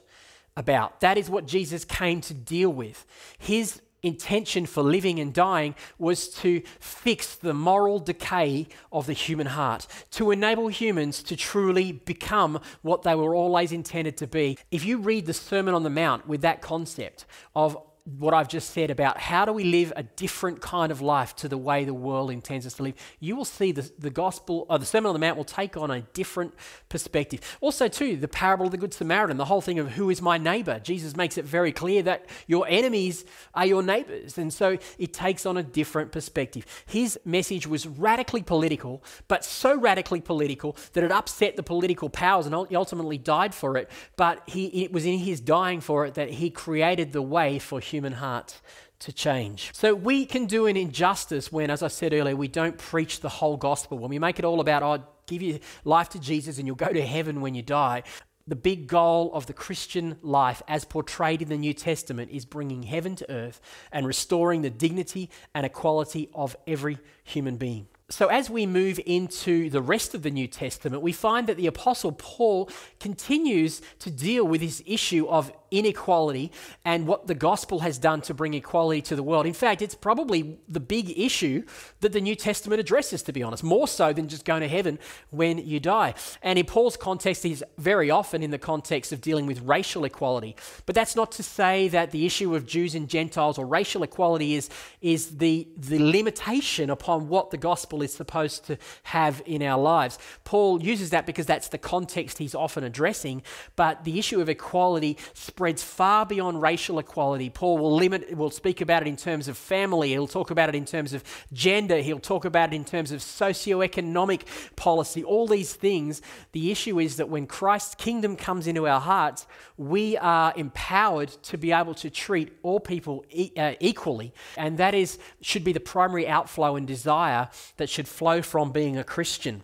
about. 0.56 1.00
That 1.00 1.18
is 1.18 1.30
what 1.30 1.46
Jesus 1.46 1.84
came 1.84 2.20
to 2.22 2.34
deal 2.34 2.70
with. 2.70 3.06
His 3.38 3.80
intention 4.02 4.66
for 4.66 4.82
living 4.82 5.18
and 5.18 5.32
dying 5.34 5.74
was 5.98 6.28
to 6.28 6.62
fix 6.78 7.34
the 7.36 7.54
moral 7.54 7.98
decay 7.98 8.66
of 8.92 9.06
the 9.06 9.12
human 9.12 9.46
heart, 9.46 9.86
to 10.10 10.30
enable 10.30 10.68
humans 10.68 11.22
to 11.24 11.36
truly 11.36 11.92
become 11.92 12.60
what 12.82 13.02
they 13.02 13.14
were 13.14 13.34
always 13.34 13.72
intended 13.72 14.16
to 14.16 14.26
be. 14.26 14.56
If 14.70 14.84
you 14.84 14.98
read 14.98 15.26
the 15.26 15.34
Sermon 15.34 15.74
on 15.74 15.82
the 15.82 15.90
Mount 15.90 16.26
with 16.26 16.40
that 16.42 16.62
concept 16.62 17.26
of 17.54 17.76
what 18.04 18.34
I've 18.34 18.48
just 18.48 18.70
said 18.70 18.90
about 18.90 19.18
how 19.18 19.44
do 19.44 19.52
we 19.52 19.64
live 19.64 19.92
a 19.96 20.02
different 20.02 20.60
kind 20.60 20.90
of 20.90 21.00
life 21.00 21.36
to 21.36 21.48
the 21.48 21.58
way 21.58 21.84
the 21.84 21.94
world 21.94 22.30
intends 22.30 22.66
us 22.66 22.74
to 22.74 22.82
live, 22.82 22.94
you 23.18 23.36
will 23.36 23.44
see 23.44 23.72
the, 23.72 23.90
the 23.98 24.10
gospel, 24.10 24.66
or 24.68 24.78
the 24.78 24.86
Sermon 24.86 25.08
on 25.08 25.14
the 25.14 25.18
Mount 25.18 25.36
will 25.36 25.44
take 25.44 25.76
on 25.76 25.90
a 25.90 26.00
different 26.00 26.54
perspective. 26.88 27.40
Also, 27.60 27.88
too, 27.88 28.16
the 28.16 28.28
parable 28.28 28.66
of 28.66 28.72
the 28.72 28.78
Good 28.78 28.94
Samaritan, 28.94 29.36
the 29.36 29.44
whole 29.44 29.60
thing 29.60 29.78
of 29.78 29.92
who 29.92 30.10
is 30.10 30.22
my 30.22 30.38
neighbor. 30.38 30.78
Jesus 30.80 31.16
makes 31.16 31.38
it 31.38 31.44
very 31.44 31.72
clear 31.72 32.02
that 32.02 32.26
your 32.46 32.66
enemies 32.68 33.24
are 33.54 33.66
your 33.66 33.82
neighbors. 33.82 34.38
And 34.38 34.52
so 34.52 34.78
it 34.98 35.12
takes 35.12 35.46
on 35.46 35.56
a 35.56 35.62
different 35.62 36.12
perspective. 36.12 36.66
His 36.86 37.18
message 37.24 37.66
was 37.66 37.86
radically 37.86 38.42
political, 38.42 39.02
but 39.28 39.44
so 39.44 39.78
radically 39.78 40.20
political 40.20 40.76
that 40.92 41.04
it 41.04 41.12
upset 41.12 41.56
the 41.56 41.62
political 41.62 42.08
powers 42.08 42.46
and 42.46 42.54
ultimately 42.54 43.18
died 43.18 43.54
for 43.54 43.76
it. 43.76 43.90
But 44.16 44.42
he, 44.46 44.84
it 44.84 44.92
was 44.92 45.04
in 45.04 45.18
his 45.18 45.40
dying 45.40 45.80
for 45.80 46.06
it 46.06 46.14
that 46.14 46.30
he 46.30 46.50
created 46.50 47.12
the 47.12 47.22
way 47.22 47.58
for 47.58 47.80
human 47.90 48.14
heart 48.14 48.60
to 49.00 49.12
change. 49.12 49.70
So 49.72 49.94
we 49.94 50.26
can 50.26 50.46
do 50.46 50.66
an 50.66 50.76
injustice 50.76 51.50
when, 51.50 51.70
as 51.70 51.82
I 51.82 51.88
said 51.88 52.12
earlier, 52.12 52.36
we 52.36 52.48
don't 52.48 52.76
preach 52.78 53.20
the 53.20 53.28
whole 53.28 53.56
gospel. 53.56 53.98
When 53.98 54.10
we 54.10 54.18
make 54.18 54.38
it 54.38 54.44
all 54.44 54.60
about, 54.60 54.82
oh, 54.82 55.04
give 55.26 55.42
your 55.42 55.58
life 55.84 56.10
to 56.10 56.18
Jesus 56.18 56.58
and 56.58 56.66
you'll 56.66 56.76
go 56.76 56.92
to 56.92 57.06
heaven 57.06 57.40
when 57.40 57.54
you 57.54 57.62
die. 57.62 58.02
The 58.46 58.56
big 58.56 58.88
goal 58.88 59.32
of 59.32 59.46
the 59.46 59.52
Christian 59.52 60.16
life, 60.22 60.60
as 60.66 60.84
portrayed 60.84 61.40
in 61.40 61.48
the 61.48 61.56
New 61.56 61.72
Testament, 61.72 62.30
is 62.30 62.44
bringing 62.44 62.82
heaven 62.82 63.14
to 63.16 63.30
earth 63.30 63.60
and 63.92 64.06
restoring 64.06 64.62
the 64.62 64.70
dignity 64.70 65.30
and 65.54 65.64
equality 65.64 66.28
of 66.34 66.56
every 66.66 66.98
human 67.22 67.56
being. 67.56 67.86
So, 68.10 68.26
as 68.26 68.50
we 68.50 68.66
move 68.66 68.98
into 69.06 69.70
the 69.70 69.80
rest 69.80 70.16
of 70.16 70.22
the 70.22 70.32
New 70.32 70.48
Testament, 70.48 71.00
we 71.00 71.12
find 71.12 71.46
that 71.46 71.56
the 71.56 71.68
Apostle 71.68 72.10
Paul 72.10 72.68
continues 72.98 73.80
to 74.00 74.10
deal 74.10 74.44
with 74.44 74.62
this 74.62 74.82
issue 74.84 75.28
of 75.28 75.52
inequality 75.70 76.50
and 76.84 77.06
what 77.06 77.26
the 77.26 77.34
gospel 77.34 77.80
has 77.80 77.98
done 77.98 78.20
to 78.22 78.34
bring 78.34 78.54
equality 78.54 79.02
to 79.02 79.16
the 79.16 79.22
world. 79.22 79.46
In 79.46 79.52
fact, 79.52 79.82
it's 79.82 79.94
probably 79.94 80.58
the 80.68 80.80
big 80.80 81.18
issue 81.18 81.64
that 82.00 82.12
the 82.12 82.20
New 82.20 82.34
Testament 82.34 82.80
addresses, 82.80 83.22
to 83.24 83.32
be 83.32 83.42
honest, 83.42 83.62
more 83.62 83.88
so 83.88 84.12
than 84.12 84.28
just 84.28 84.44
going 84.44 84.62
to 84.62 84.68
heaven 84.68 84.98
when 85.30 85.58
you 85.58 85.80
die. 85.80 86.14
And 86.42 86.58
in 86.58 86.66
Paul's 86.66 86.96
context, 86.96 87.42
he's 87.42 87.62
very 87.78 88.10
often 88.10 88.42
in 88.42 88.50
the 88.50 88.58
context 88.58 89.12
of 89.12 89.20
dealing 89.20 89.46
with 89.46 89.60
racial 89.62 90.04
equality. 90.04 90.56
But 90.86 90.94
that's 90.94 91.16
not 91.16 91.32
to 91.32 91.42
say 91.42 91.88
that 91.88 92.10
the 92.10 92.26
issue 92.26 92.54
of 92.54 92.66
Jews 92.66 92.94
and 92.94 93.08
Gentiles 93.08 93.58
or 93.58 93.66
racial 93.66 94.02
equality 94.02 94.54
is, 94.54 94.70
is 95.00 95.38
the, 95.38 95.68
the 95.76 95.98
limitation 95.98 96.90
upon 96.90 97.28
what 97.28 97.50
the 97.50 97.56
gospel 97.56 98.02
is 98.02 98.12
supposed 98.12 98.64
to 98.66 98.78
have 99.04 99.42
in 99.46 99.62
our 99.62 99.80
lives. 99.80 100.18
Paul 100.44 100.82
uses 100.82 101.10
that 101.10 101.26
because 101.26 101.46
that's 101.46 101.68
the 101.68 101.78
context 101.78 102.38
he's 102.38 102.54
often 102.54 102.84
addressing. 102.84 103.42
But 103.76 104.04
the 104.04 104.18
issue 104.18 104.40
of 104.40 104.48
equality 104.48 105.16
spreads 105.60 105.82
far 105.82 106.24
beyond 106.24 106.62
racial 106.62 106.98
equality. 106.98 107.50
Paul 107.50 107.76
will 107.76 107.94
limit, 107.94 108.34
will 108.34 108.50
speak 108.50 108.80
about 108.80 109.02
it 109.02 109.08
in 109.08 109.16
terms 109.16 109.46
of 109.46 109.58
family. 109.58 110.08
He'll 110.08 110.26
talk 110.26 110.50
about 110.50 110.70
it 110.70 110.74
in 110.74 110.86
terms 110.86 111.12
of 111.12 111.22
gender. 111.52 111.98
He'll 111.98 112.18
talk 112.18 112.46
about 112.46 112.72
it 112.72 112.76
in 112.76 112.82
terms 112.86 113.12
of 113.12 113.20
socio-economic 113.20 114.46
policy. 114.76 115.22
All 115.22 115.46
these 115.46 115.74
things. 115.74 116.22
The 116.52 116.70
issue 116.70 116.98
is 116.98 117.16
that 117.16 117.28
when 117.28 117.46
Christ's 117.46 117.94
kingdom 117.94 118.36
comes 118.36 118.66
into 118.66 118.88
our 118.88 119.00
hearts, 119.00 119.46
we 119.76 120.16
are 120.16 120.54
empowered 120.56 121.28
to 121.42 121.58
be 121.58 121.72
able 121.72 121.92
to 121.96 122.08
treat 122.08 122.56
all 122.62 122.80
people 122.80 123.26
e- 123.28 123.52
uh, 123.54 123.74
equally, 123.80 124.32
and 124.56 124.78
that 124.78 124.94
is 124.94 125.18
should 125.42 125.62
be 125.62 125.74
the 125.74 125.80
primary 125.80 126.26
outflow 126.26 126.76
and 126.76 126.86
desire 126.86 127.50
that 127.76 127.90
should 127.90 128.08
flow 128.08 128.40
from 128.40 128.72
being 128.72 128.96
a 128.96 129.04
Christian 129.04 129.62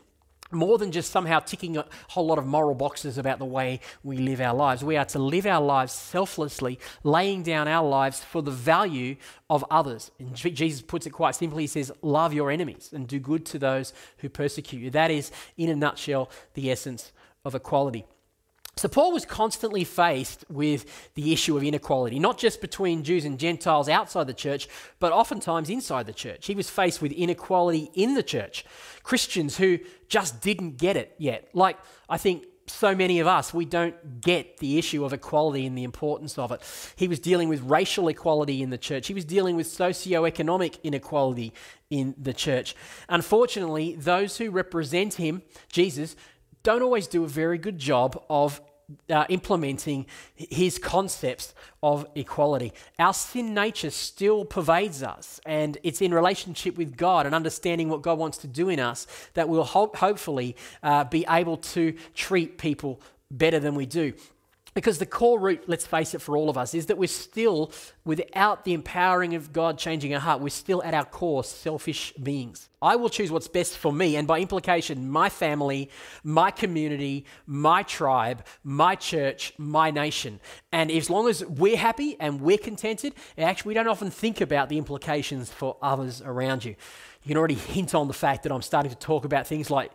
more 0.51 0.79
than 0.79 0.93
just 0.93 1.11
somehow 1.11 1.41
ticking 1.41 1.77
a 1.77 1.85
whole 2.09 2.27
lot 2.27 2.39
of 2.39 2.47
moral 2.47 2.75
boxes 2.75 3.19
about 3.19 3.39
the 3.39 3.45
way 3.45 3.81
we 4.03 4.19
live 4.19 4.41
our 4.41 4.55
lives. 4.55 4.85
We 4.85 4.97
are 4.97 5.05
to 5.07 5.19
live 5.19 5.47
our 5.47 5.63
lives 5.63 5.93
selflessly, 5.93 6.79
laying 7.05 7.43
down 7.43 7.69
our 7.69 7.87
lives 7.87 8.23
for 8.23 8.43
the 8.43 8.51
value 8.51 9.17
of 9.51 9.65
others. 9.71 10.11
And 10.19 10.35
Jesus 10.35 10.83
puts 10.83 11.07
it 11.07 11.11
quite 11.11 11.35
simply 11.35 11.65
He 11.65 11.69
says, 11.69 11.93
Love 12.03 12.33
your 12.33 12.51
enemies 12.51 12.91
and 12.93 13.07
do 13.07 13.19
good 13.19 13.45
to 13.47 13.59
those 13.59 13.93
who 14.19 14.29
persecute 14.29 14.81
you. 14.81 14.91
That 14.91 15.11
is, 15.11 15.31
in 15.57 15.71
a 15.71 15.77
nutshell, 15.77 16.31
the 16.55 16.71
essence 16.71 17.13
of 17.45 17.55
equality. 17.55 18.05
So, 18.79 18.89
Paul 18.89 19.13
was 19.13 19.25
constantly 19.25 19.85
faced 19.85 20.45
with 20.51 21.11
the 21.15 21.33
issue 21.33 21.57
of 21.57 21.65
inequality, 21.65 22.19
not 22.19 22.37
just 22.37 22.61
between 22.61 23.05
Jews 23.05 23.25
and 23.25 23.39
Gentiles 23.39 23.89
outside 23.89 24.27
the 24.27 24.35
church, 24.35 24.69
but 24.99 25.13
oftentimes 25.13 25.71
inside 25.71 26.05
the 26.07 26.13
church. 26.13 26.47
He 26.47 26.55
was 26.55 26.69
faced 26.69 27.01
with 27.01 27.11
inequality 27.13 27.91
in 27.95 28.15
the 28.15 28.23
church. 28.23 28.67
Christians 29.03 29.57
who 29.57 29.79
just 30.09 30.43
didn't 30.43 30.77
get 30.77 30.97
it 30.97 31.15
yet. 31.17 31.49
Like, 31.55 31.79
I 32.07 32.19
think 32.19 32.45
so 32.67 32.95
many 32.95 33.21
of 33.21 33.27
us, 33.27 33.55
we 33.55 33.65
don't 33.65 34.21
get 34.21 34.59
the 34.59 34.77
issue 34.77 35.05
of 35.05 35.13
equality 35.13 35.67
and 35.67 35.79
the 35.79 35.85
importance 35.85 36.37
of 36.37 36.53
it. 36.53 36.61
He 36.97 37.09
was 37.09 37.19
dealing 37.19 37.49
with 37.49 37.63
racial 37.63 38.09
equality 38.09 38.63
in 38.63 38.71
the 38.71 38.79
church, 38.79 39.07
he 39.07 39.15
was 39.15 39.25
dealing 39.25 39.57
with 39.57 39.67
socio-economic 39.67 40.81
inequality 40.85 41.55
in 41.89 42.15
the 42.19 42.35
church. 42.35 42.75
Unfortunately, 43.09 43.95
those 43.95 44.37
who 44.37 44.51
represent 44.51 45.15
him, 45.15 45.43
Jesus, 45.71 46.17
don't 46.67 46.83
always 46.83 47.07
do 47.07 47.23
a 47.23 47.29
very 47.29 47.59
good 47.59 47.79
job 47.79 48.21
of 48.29 48.61
uh, 49.09 49.25
implementing 49.29 50.05
his 50.35 50.79
concepts 50.79 51.55
of 51.81 52.05
equality. 52.17 52.73
Our 52.99 53.15
sin 53.15 53.55
nature 53.55 53.91
still 53.91 54.45
pervades 54.45 55.01
us, 55.01 55.41
and 55.47 55.79
it's 55.85 56.03
in 56.03 56.13
relationship 56.13 56.77
with 56.77 56.97
God 56.97 57.25
and 57.25 57.37
understanding 57.37 57.89
what 57.89 58.03
God 58.03 58.19
wants 58.19 58.39
to 58.39 58.49
do 58.49 58.69
in 58.69 58.81
us 58.81 59.07
that 59.35 59.49
we'll 59.49 59.63
ho- 59.63 59.93
hopefully 59.95 60.57
uh, 60.83 61.05
be 61.05 61.25
able 61.29 61.59
to 61.59 61.95
treat 62.15 62.59
people 62.59 63.01
better 63.31 63.61
than 63.61 63.77
we 63.77 63.87
do. 63.87 64.13
Because 64.77 64.99
the 64.99 65.07
core 65.07 65.41
root, 65.41 65.65
let's 65.69 65.87
face 65.87 66.13
it, 66.13 66.21
for 66.21 66.37
all 66.37 66.51
of 66.51 66.59
us, 66.59 66.75
is 66.75 66.85
that 66.87 66.99
we're 66.99 67.07
still, 67.09 67.73
without 68.05 68.67
the 68.67 68.75
empowering 68.75 69.35
of 69.35 69.51
God 69.51 69.79
changing 69.79 70.13
our 70.13 70.21
heart, 70.21 70.43
we're 70.43 70.51
still 70.51 70.83
at 70.83 70.93
our 70.93 71.07
core 71.07 71.45
selfish 71.45 72.13
beings. 72.23 72.69
I 72.83 72.97
will 72.97 73.09
choose 73.09 73.31
what's 73.31 73.49
best 73.49 73.79
for 73.79 73.91
me, 73.91 74.17
and 74.17 74.29
by 74.29 74.39
implication, 74.39 75.11
my 75.11 75.31
family, 75.31 75.89
my 76.23 76.51
community, 76.51 77.25
my 77.47 77.85
tribe, 77.85 78.45
my 78.63 78.97
church, 78.97 79.55
my 79.57 79.91
nation. 79.91 80.41
And 80.73 80.91
as 80.91 81.09
long 81.09 81.27
as 81.27 81.43
we're 81.43 81.79
happy 81.79 82.19
and 82.21 82.43
we're 82.43 82.59
contented, 82.59 83.15
actually, 83.39 83.71
we 83.71 83.75
don't 83.75 83.89
often 83.89 84.11
think 84.11 84.43
about 84.43 84.69
the 84.69 84.77
implications 84.77 85.51
for 85.51 85.79
others 85.81 86.21
around 86.21 86.67
you. 86.67 86.77
You 87.23 87.29
can 87.29 87.39
already 87.39 87.55
hint 87.55 87.95
on 87.95 88.09
the 88.09 88.15
fact 88.15 88.43
that 88.43 88.53
I'm 88.53 88.61
starting 88.61 88.91
to 88.91 88.99
talk 88.99 89.25
about 89.25 89.47
things 89.47 89.71
like 89.71 89.93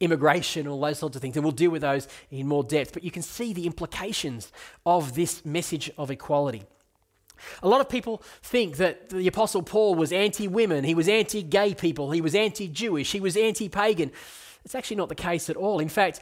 immigration, 0.00 0.66
all 0.66 0.80
those 0.80 0.98
sorts 0.98 1.16
of 1.16 1.22
things. 1.22 1.36
And 1.36 1.44
we'll 1.44 1.52
deal 1.52 1.70
with 1.70 1.82
those 1.82 2.08
in 2.30 2.46
more 2.46 2.62
depth. 2.62 2.92
But 2.92 3.04
you 3.04 3.10
can 3.10 3.22
see 3.22 3.52
the 3.52 3.66
implications 3.66 4.52
of 4.86 5.14
this 5.14 5.44
message 5.44 5.90
of 5.98 6.10
equality. 6.10 6.62
A 7.62 7.68
lot 7.68 7.80
of 7.80 7.88
people 7.88 8.22
think 8.42 8.76
that 8.78 9.10
the 9.10 9.28
Apostle 9.28 9.62
Paul 9.62 9.94
was 9.94 10.12
anti 10.12 10.48
women, 10.48 10.84
he 10.84 10.94
was 10.94 11.08
anti 11.08 11.42
gay 11.42 11.74
people, 11.74 12.10
he 12.10 12.20
was 12.20 12.34
anti 12.34 12.68
Jewish, 12.68 13.12
he 13.12 13.20
was 13.20 13.36
anti 13.36 13.68
pagan. 13.68 14.10
It's 14.64 14.74
actually 14.74 14.96
not 14.96 15.08
the 15.08 15.14
case 15.14 15.48
at 15.48 15.56
all. 15.56 15.78
In 15.78 15.88
fact, 15.88 16.20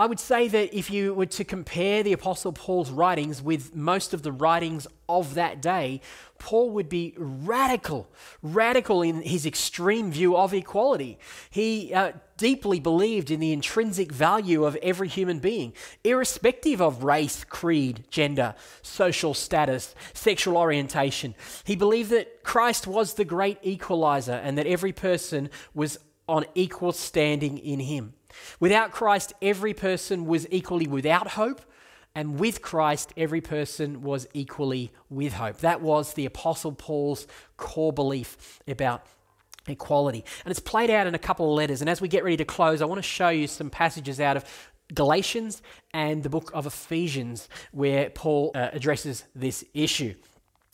I 0.00 0.06
would 0.06 0.18
say 0.18 0.48
that 0.48 0.74
if 0.74 0.90
you 0.90 1.12
were 1.12 1.26
to 1.26 1.44
compare 1.44 2.02
the 2.02 2.14
Apostle 2.14 2.52
Paul's 2.52 2.90
writings 2.90 3.42
with 3.42 3.76
most 3.76 4.14
of 4.14 4.22
the 4.22 4.32
writings 4.32 4.86
of 5.10 5.34
that 5.34 5.60
day, 5.60 6.00
Paul 6.38 6.70
would 6.70 6.88
be 6.88 7.12
radical, 7.18 8.08
radical 8.40 9.02
in 9.02 9.20
his 9.20 9.44
extreme 9.44 10.10
view 10.10 10.38
of 10.38 10.54
equality. 10.54 11.18
He 11.50 11.92
uh, 11.92 12.12
deeply 12.38 12.80
believed 12.80 13.30
in 13.30 13.40
the 13.40 13.52
intrinsic 13.52 14.10
value 14.10 14.64
of 14.64 14.74
every 14.76 15.08
human 15.08 15.38
being, 15.38 15.74
irrespective 16.02 16.80
of 16.80 17.04
race, 17.04 17.44
creed, 17.44 18.04
gender, 18.08 18.54
social 18.80 19.34
status, 19.34 19.94
sexual 20.14 20.56
orientation. 20.56 21.34
He 21.64 21.76
believed 21.76 22.08
that 22.08 22.42
Christ 22.42 22.86
was 22.86 23.12
the 23.12 23.26
great 23.26 23.58
equalizer 23.60 24.32
and 24.32 24.56
that 24.56 24.66
every 24.66 24.92
person 24.92 25.50
was 25.74 25.98
on 26.26 26.46
equal 26.54 26.92
standing 26.92 27.58
in 27.58 27.80
him. 27.80 28.14
Without 28.58 28.92
Christ, 28.92 29.32
every 29.40 29.74
person 29.74 30.26
was 30.26 30.46
equally 30.50 30.86
without 30.86 31.28
hope, 31.28 31.62
and 32.14 32.38
with 32.38 32.60
Christ, 32.60 33.12
every 33.16 33.40
person 33.40 34.02
was 34.02 34.26
equally 34.34 34.92
with 35.08 35.34
hope. 35.34 35.58
That 35.58 35.80
was 35.80 36.14
the 36.14 36.26
Apostle 36.26 36.72
Paul's 36.72 37.26
core 37.56 37.92
belief 37.92 38.60
about 38.66 39.06
equality. 39.68 40.24
And 40.44 40.50
it's 40.50 40.60
played 40.60 40.90
out 40.90 41.06
in 41.06 41.14
a 41.14 41.18
couple 41.18 41.50
of 41.50 41.56
letters. 41.56 41.80
And 41.80 41.88
as 41.88 42.00
we 42.00 42.08
get 42.08 42.24
ready 42.24 42.38
to 42.38 42.44
close, 42.44 42.82
I 42.82 42.86
want 42.86 42.98
to 42.98 43.02
show 43.02 43.28
you 43.28 43.46
some 43.46 43.70
passages 43.70 44.18
out 44.18 44.36
of 44.36 44.44
Galatians 44.92 45.62
and 45.94 46.22
the 46.22 46.28
book 46.28 46.50
of 46.52 46.66
Ephesians 46.66 47.48
where 47.70 48.10
Paul 48.10 48.50
uh, 48.54 48.70
addresses 48.72 49.24
this 49.34 49.64
issue. 49.72 50.14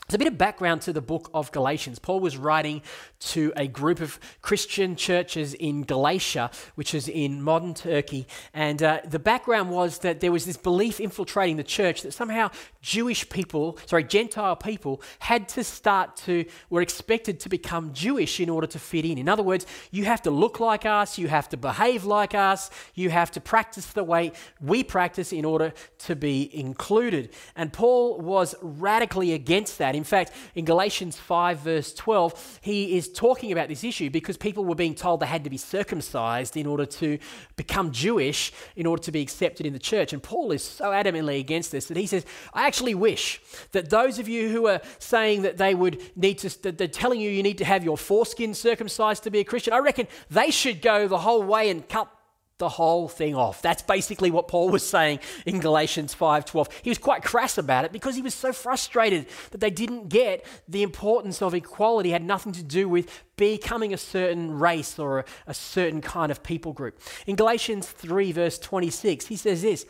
There's 0.09 0.14
a 0.14 0.19
bit 0.19 0.29
of 0.29 0.38
background 0.38 0.83
to 0.83 0.92
the 0.92 1.01
book 1.01 1.29
of 1.35 1.51
Galatians. 1.51 1.99
Paul 1.99 2.21
was 2.21 2.37
writing 2.37 2.81
to 3.19 3.53
a 3.57 3.66
group 3.66 4.01
of 4.01 4.21
Christian 4.40 4.95
churches 4.95 5.53
in 5.55 5.83
Galatia, 5.83 6.53
which 6.77 6.95
is 6.95 7.09
in 7.09 7.42
modern 7.42 7.75
Turkey. 7.75 8.29
And 8.55 8.81
uh, 8.85 9.01
the 9.05 9.19
background 9.19 9.71
was 9.71 9.99
that 9.99 10.21
there 10.21 10.31
was 10.31 10.45
this 10.45 10.57
belief 10.57 11.01
infiltrating 11.01 11.57
the 11.57 11.64
church 11.64 12.03
that 12.03 12.12
somehow 12.12 12.53
Jewish 12.83 13.29
people, 13.29 13.81
sorry, 13.87 14.05
Gentile 14.05 14.55
people, 14.55 15.03
had 15.19 15.49
to 15.49 15.64
start 15.64 16.14
to, 16.19 16.45
were 16.71 16.83
expected 16.83 17.40
to 17.40 17.49
become 17.49 17.92
Jewish 17.92 18.38
in 18.38 18.49
order 18.49 18.69
to 18.69 18.79
fit 18.79 19.05
in. 19.05 19.19
In 19.19 19.29
other 19.29 19.42
words, 19.42 19.66
you 19.90 20.05
have 20.05 20.23
to 20.23 20.31
look 20.31 20.61
like 20.61 20.87
us, 20.87 21.19
you 21.19 21.27
have 21.27 21.49
to 21.49 21.57
behave 21.57 22.05
like 22.05 22.33
us, 22.33 22.71
you 22.95 23.11
have 23.11 23.33
to 23.33 23.40
practice 23.40 23.87
the 23.87 24.05
way 24.05 24.31
we 24.61 24.85
practice 24.85 25.33
in 25.33 25.45
order 25.45 25.73
to 25.99 26.14
be 26.14 26.49
included. 26.57 27.31
And 27.57 27.73
Paul 27.73 28.21
was 28.21 28.55
radically 28.62 29.33
against 29.33 29.79
that. 29.79 29.96
In 29.97 30.05
fact, 30.05 30.33
in 30.55 30.65
Galatians 30.65 31.17
5, 31.17 31.59
verse 31.59 31.95
12, 31.95 32.61
he 32.63 32.97
is 32.97 33.09
talking 33.09 33.53
about 33.53 33.69
this 33.69 33.83
issue 33.83 34.11
because 34.11 34.37
people 34.37 34.65
were 34.65 34.75
being 34.75 34.95
told 34.95 35.21
they 35.21 35.27
had 35.27 35.45
to 35.45 35.51
be 35.51 35.57
circumcised 35.57 36.57
in 36.57 36.67
order 36.67 36.87
to 36.87 37.19
become 37.57 37.91
Jewish, 37.91 38.53
in 38.77 38.87
order 38.87 39.03
to 39.03 39.13
be 39.13 39.23
accepted 39.23 39.67
in 39.67 39.73
the 39.73 39.79
church. 39.79 40.13
And 40.13 40.23
Paul 40.23 40.53
is 40.53 40.63
so 40.63 40.87
adamantly 40.87 41.41
against 41.41 41.73
this 41.73 41.87
that 41.87 41.97
he 41.97 42.07
says, 42.07 42.25
I 42.53 42.67
actually 42.67 42.95
wish 42.95 43.41
that 43.73 43.91
those 43.91 44.19
of 44.19 44.29
you 44.29 44.51
who 44.51 44.67
are 44.67 44.81
saying 44.99 45.43
that 45.43 45.57
they 45.57 45.75
would 45.75 46.01
need 46.17 46.39
to, 46.39 46.63
that 46.63 46.79
they're 46.79 46.89
telling 46.89 47.21
you 47.21 47.31
you 47.31 47.43
need 47.43 47.59
to 47.59 47.65
have 47.65 47.85
your 47.85 47.97
foreskin 47.97 48.55
circumcised 48.55 49.23
to 49.25 49.31
be 49.31 49.41
a 49.41 49.45
Christian, 49.45 49.73
I 49.73 49.79
reckon 49.79 50.07
they 50.31 50.51
should 50.51 50.83
go 50.83 51.09
the 51.09 51.19
whole 51.19 51.43
way 51.43 51.71
and 51.71 51.89
cut 51.89 52.09
the 52.59 52.69
whole 52.71 53.09
thing 53.09 53.35
off. 53.35 53.61
That's 53.61 53.83
basically 53.83 54.31
what 54.31 54.49
Paul 54.49 54.71
was 54.71 54.87
saying 54.87 55.21
in 55.45 55.61
Galatians 55.61 56.14
5:12. 56.14 56.69
He 56.83 56.90
was 56.90 56.99
quite 56.99 57.23
crass 57.23 57.59
about 57.59 57.85
it 57.85 57.92
because 57.92 58.16
he 58.16 58.23
was 58.23 58.35
so 58.35 58.53
frustrated 58.53 59.27
that 59.51 59.61
they 59.61 59.71
didn't 59.71 60.09
get 60.09 60.45
the 60.66 60.83
importance 60.83 61.42
of 61.42 61.55
equality 61.55 62.11
it 62.11 62.12
had 62.12 62.25
nothing 62.25 62.53
to 62.53 62.62
do 62.62 62.88
with 62.88 63.11
becoming 63.37 63.92
a 63.92 63.99
certain 63.99 64.59
race 64.59 64.99
or 64.99 65.21
a, 65.21 65.25
a 65.47 65.55
certain 65.55 66.01
kind 66.01 66.33
of 66.33 66.42
people 66.42 66.73
group. 66.73 66.99
In 67.27 67.37
Galatians 67.37 67.87
3 67.87 68.33
verse 68.33 68.59
26, 68.59 69.27
he 69.27 69.37
says 69.37 69.62
this, 69.62 69.85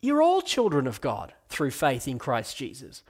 "You're 0.00 0.22
all 0.22 0.40
children 0.40 0.86
of 0.86 1.00
God 1.00 1.34
through 1.48 1.72
faith 1.72 2.08
in 2.08 2.18
Christ 2.18 2.56
Jesus. 2.56 3.02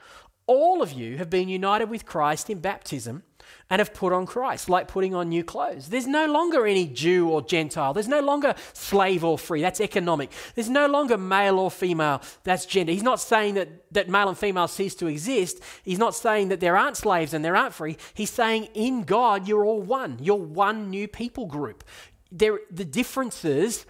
All 0.46 0.83
of 0.83 0.92
you 0.92 1.18
have 1.18 1.31
been 1.31 1.48
united 1.48 1.88
with 1.88 2.07
Christ 2.07 2.50
in 2.50 2.59
baptism." 2.59 3.22
And 3.69 3.79
have 3.79 3.95
put 3.95 4.13
on 4.13 4.27
Christ, 4.27 4.69
like 4.69 4.89
putting 4.89 5.15
on 5.15 5.29
new 5.29 5.45
clothes. 5.45 5.89
There's 5.89 6.07
no 6.07 6.27
longer 6.27 6.67
any 6.67 6.87
Jew 6.87 7.29
or 7.29 7.43
Gentile. 7.43 7.93
There's 7.95 8.09
no 8.09 8.21
longer 8.21 8.55
slave 8.73 9.25
or 9.25 9.39
free. 9.39 9.63
That's 9.63 9.81
economic. 9.81 10.31
There's 10.55 10.69
no 10.69 10.87
longer 10.89 11.17
male 11.17 11.59
or 11.59 11.71
female. 11.71 12.21
That's 12.43 12.67
gender. 12.67 12.93
He's 12.93 13.03
not 13.03 13.21
saying 13.21 13.55
that, 13.55 13.69
that 13.93 14.09
male 14.09 14.29
and 14.29 14.37
female 14.37 14.69
cease 14.69 14.95
to 14.97 15.07
exist. 15.07 15.63
He's 15.85 15.99
not 15.99 16.15
saying 16.15 16.49
that 16.49 16.61
there 16.61 16.77
aren't 16.77 16.97
slaves 16.97 17.33
and 17.33 17.45
there 17.45 17.57
aren't 17.57 17.75
free. 17.75 17.97
He's 18.15 18.31
saying 18.31 18.69
in 18.75 19.05
God, 19.05 19.47
you're 19.47 19.65
all 19.65 19.83
one. 19.83 20.19
You're 20.21 20.37
one 20.37 20.91
new 20.91 21.07
people 21.07 21.47
group. 21.47 21.85
There, 22.33 22.61
the 22.71 22.85
differences 22.85 23.87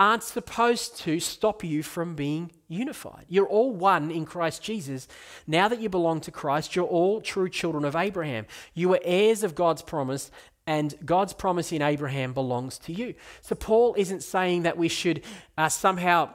aren't 0.00 0.22
supposed 0.22 0.96
to 0.96 1.20
stop 1.20 1.62
you 1.62 1.82
from 1.82 2.14
being 2.14 2.50
unified. 2.68 3.26
You're 3.28 3.46
all 3.46 3.70
one 3.70 4.10
in 4.10 4.24
Christ 4.24 4.62
Jesus. 4.62 5.06
Now 5.46 5.68
that 5.68 5.80
you 5.80 5.90
belong 5.90 6.22
to 6.22 6.30
Christ, 6.30 6.74
you're 6.74 6.86
all 6.86 7.20
true 7.20 7.50
children 7.50 7.84
of 7.84 7.94
Abraham. 7.94 8.46
You 8.72 8.94
are 8.94 9.00
heirs 9.04 9.42
of 9.42 9.54
God's 9.54 9.82
promise, 9.82 10.30
and 10.66 10.94
God's 11.04 11.34
promise 11.34 11.70
in 11.70 11.82
Abraham 11.82 12.32
belongs 12.32 12.78
to 12.78 12.94
you. 12.94 13.14
So, 13.42 13.54
Paul 13.54 13.94
isn't 13.98 14.22
saying 14.22 14.62
that 14.62 14.78
we 14.78 14.88
should 14.88 15.22
uh, 15.58 15.68
somehow 15.68 16.30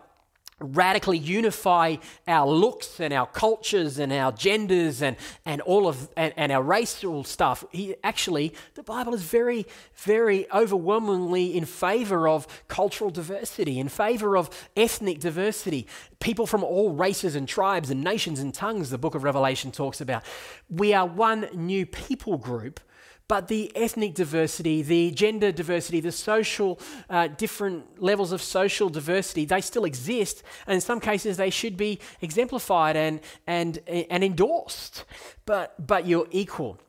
radically 0.59 1.17
unify 1.17 1.97
our 2.27 2.47
looks 2.47 3.01
and 3.01 3.13
our 3.13 3.27
cultures 3.27 3.99
and 3.99 4.13
our 4.13 4.31
genders 4.31 5.01
and, 5.01 5.17
and 5.45 5.59
all 5.61 5.85
of 5.85 6.09
and, 6.15 6.33
and 6.37 6.49
our 6.49 6.63
racial 6.63 7.25
stuff. 7.25 7.65
He 7.71 7.95
actually 8.05 8.53
the 8.75 8.83
bible 8.83 9.13
is 9.13 9.23
very 9.23 9.65
very 9.95 10.49
overwhelmingly 10.53 11.57
in 11.57 11.65
favor 11.65 12.29
of 12.29 12.47
cultural 12.69 13.09
diversity 13.09 13.79
in 13.79 13.89
favor 13.89 14.37
of 14.37 14.49
ethnic 14.77 15.19
diversity. 15.19 15.87
People 16.21 16.47
from 16.47 16.63
all 16.63 16.93
races 16.93 17.35
and 17.35 17.47
tribes 17.47 17.89
and 17.89 18.01
nations 18.01 18.39
and 18.39 18.53
tongues 18.53 18.89
the 18.89 18.97
book 18.97 19.13
of 19.13 19.23
revelation 19.23 19.71
talks 19.71 19.99
about. 19.99 20.23
We 20.69 20.93
are 20.93 21.05
one 21.05 21.49
new 21.53 21.85
people 21.85 22.37
group 22.37 22.79
but 23.27 23.47
the 23.47 23.71
ethnic 23.75 24.13
diversity, 24.13 24.81
the 24.81 25.11
gender 25.11 25.51
diversity, 25.51 25.99
the 25.99 26.11
social, 26.11 26.79
uh, 27.09 27.27
different 27.27 28.01
levels 28.01 28.31
of 28.31 28.41
social 28.41 28.89
diversity, 28.89 29.45
they 29.45 29.61
still 29.61 29.85
exist. 29.85 30.43
And 30.67 30.75
in 30.75 30.81
some 30.81 30.99
cases, 30.99 31.37
they 31.37 31.49
should 31.49 31.75
be 31.75 31.99
exemplified 32.21 32.95
and, 32.95 33.19
and, 33.47 33.79
and 33.87 34.23
endorsed. 34.23 35.05
But, 35.45 35.87
but 35.87 36.05
you're 36.05 36.27
equal. 36.31 36.79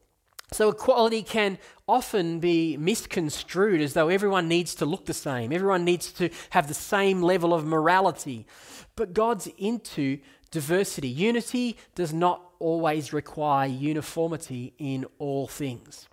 So 0.53 0.69
equality 0.71 1.23
can 1.23 1.59
often 1.89 2.39
be 2.39 2.77
misconstrued 2.77 3.81
as 3.81 3.95
though 3.95 4.09
everyone 4.09 4.47
needs 4.47 4.75
to 4.77 4.87
look 4.87 5.07
the 5.07 5.15
same, 5.15 5.53
everyone 5.53 5.85
needs 5.85 6.13
to 6.13 6.31
have 6.51 6.69
the 6.69 6.75
same 6.75 7.23
level 7.23 7.53
of 7.53 7.65
morality. 7.65 8.47
But 8.95 9.13
God's 9.13 9.49
into 9.59 10.19
diversity. 10.51 11.09
Unity 11.09 11.77
does 11.95 12.13
not 12.13 12.43
always 12.59 13.13
require 13.13 13.67
uniformity 13.67 14.73
in 14.79 15.05
all 15.19 15.47
things. 15.47 16.09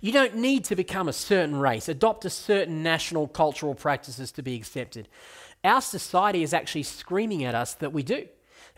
You 0.00 0.12
don't 0.12 0.36
need 0.36 0.64
to 0.64 0.76
become 0.76 1.08
a 1.08 1.12
certain 1.12 1.56
race, 1.56 1.88
adopt 1.88 2.24
a 2.24 2.30
certain 2.30 2.82
national 2.82 3.28
cultural 3.28 3.74
practices 3.74 4.32
to 4.32 4.42
be 4.42 4.54
accepted. 4.56 5.08
Our 5.64 5.80
society 5.80 6.42
is 6.42 6.54
actually 6.54 6.84
screaming 6.84 7.44
at 7.44 7.54
us 7.54 7.74
that 7.74 7.92
we 7.92 8.02
do. 8.02 8.26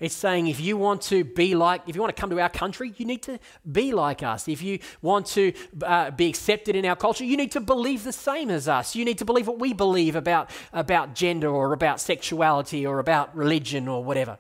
It's 0.01 0.15
saying 0.15 0.47
if 0.47 0.61
you 0.61 0.77
want 0.77 1.03
to 1.03 1.25
be 1.25 1.55
like, 1.55 1.83
if 1.89 1.97
you 1.97 2.01
want 2.01 2.15
to 2.15 2.21
come 2.21 2.31
to 2.31 2.41
our 2.41 2.49
country, 2.49 2.93
you 2.97 3.05
need 3.05 3.23
to 3.25 3.39
be 3.71 3.93
like 3.93 4.23
us. 4.23 4.47
If 4.47 4.63
you 4.63 4.79
want 5.03 5.27
to 5.27 5.53
uh, 5.83 6.13
be 6.13 6.29
accepted 6.29 6.77
in 6.77 6.85
our 6.85 6.95
culture, 6.95 7.25
you 7.25 7.37
need 7.37 7.53
to 7.53 7.61
believe 7.61 8.05
the 8.05 8.13
same 8.13 8.49
as 8.51 8.69
us. 8.69 8.95
You 8.95 9.05
need 9.05 9.19
to 9.19 9.25
believe 9.25 9.49
what 9.49 9.59
we 9.59 9.73
believe 9.73 10.15
about, 10.15 10.51
about 10.73 11.15
gender 11.15 11.49
or 11.49 11.73
about 11.73 12.01
sexuality 12.01 12.87
or 12.87 13.01
about 13.01 13.37
religion 13.37 13.89
or 13.89 14.05
whatever. 14.05 14.39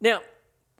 Now, 0.00 0.20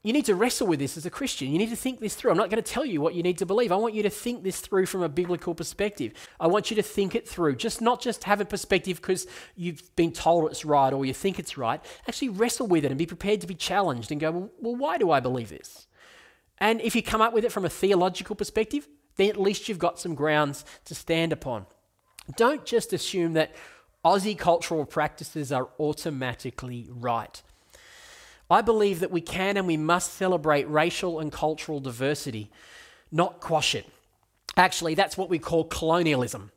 you 0.03 0.15
need 0.15 0.25
to 0.27 0.35
wrestle 0.35 0.67
with 0.67 0.79
this 0.79 0.97
as 0.97 1.05
a 1.05 1.11
Christian. 1.11 1.51
You 1.51 1.59
need 1.59 1.69
to 1.69 1.77
think 1.77 2.01
this 2.01 2.15
through. 2.15 2.31
I'm 2.31 2.39
not 2.39 2.49
going 2.49 2.63
to 2.63 2.73
tell 2.73 2.87
you 2.87 3.03
what 3.03 3.15
you 3.15 3.23
need 3.23 3.37
to 3.39 3.47
believe. 3.47 3.71
I 3.71 3.77
want 3.77 3.93
you 3.93 4.03
to 4.05 4.11
think 4.11 4.43
this 4.43 4.61
through 4.61 4.87
from 4.87 5.03
a 5.03 5.11
biblical 5.11 5.55
perspective. 5.55 6.15
I 6.39 6.47
want 6.47 6.71
you 6.71 6.77
to 6.77 6.83
think 6.83 7.15
it 7.15 7.29
through. 7.29 7.57
Just 7.57 7.83
not 7.83 8.01
just 8.01 8.25
have 8.25 8.41
a 8.41 8.47
perspective 8.47 8.97
because 8.97 9.27
you've 9.57 9.95
been 9.97 10.13
told 10.13 10.51
it's 10.51 10.65
right 10.65 10.93
or 10.93 11.05
you 11.05 11.13
think 11.13 11.39
it's 11.39 11.59
right. 11.59 11.85
Actually 12.09 12.31
wrestle 12.31 12.67
with 12.67 12.87
it 12.87 12.91
and 12.91 12.97
be 12.97 13.05
prepared 13.05 13.43
to 13.43 13.47
be 13.47 13.55
challenged 13.55 14.11
and 14.11 14.21
go, 14.21 14.31
well, 14.31 14.51
well 14.59 14.77
why 14.77 14.97
do 14.97 15.11
I 15.11 15.21
believe 15.21 15.51
this? 15.51 15.87
And 16.57 16.81
if 16.81 16.97
you 16.97 17.03
come 17.03 17.21
up 17.21 17.35
with 17.35 17.45
it 17.45 17.53
from 17.53 17.67
a 17.67 17.71
theological 17.71 18.37
perspective, 18.37 18.89
then 19.17 19.29
at 19.29 19.41
least 19.41 19.69
you've 19.69 19.79
got 19.79 19.99
some 19.99 20.15
grounds 20.15 20.65
to 20.87 20.95
stand 20.95 21.31
upon. 21.31 21.67
Don't 22.37 22.65
just 22.65 22.95
assume 22.95 23.35
that 23.35 23.55
Aussie 24.03 24.39
cultural 24.39 24.87
practices 24.87 25.53
are 25.53 25.69
automatically 25.79 26.89
right. 26.91 27.43
I 28.51 28.63
believe 28.63 29.01
that 29.01 29.11
we 29.11 29.21
can 29.21 29.57
and 29.57 29.67
we 29.67 29.77
must 29.77 30.15
celebrate 30.15 30.69
racial 30.69 31.21
and 31.21 31.31
cultural 31.31 31.81
diversity, 31.81 32.51
not 33.13 33.41
quash 33.41 33.75
it. 33.75 33.87
Actually, 34.57 34.95
that's 34.95 35.17
what 35.17 35.31
we 35.31 35.39
call 35.39 35.65
colonialism. 35.65 36.51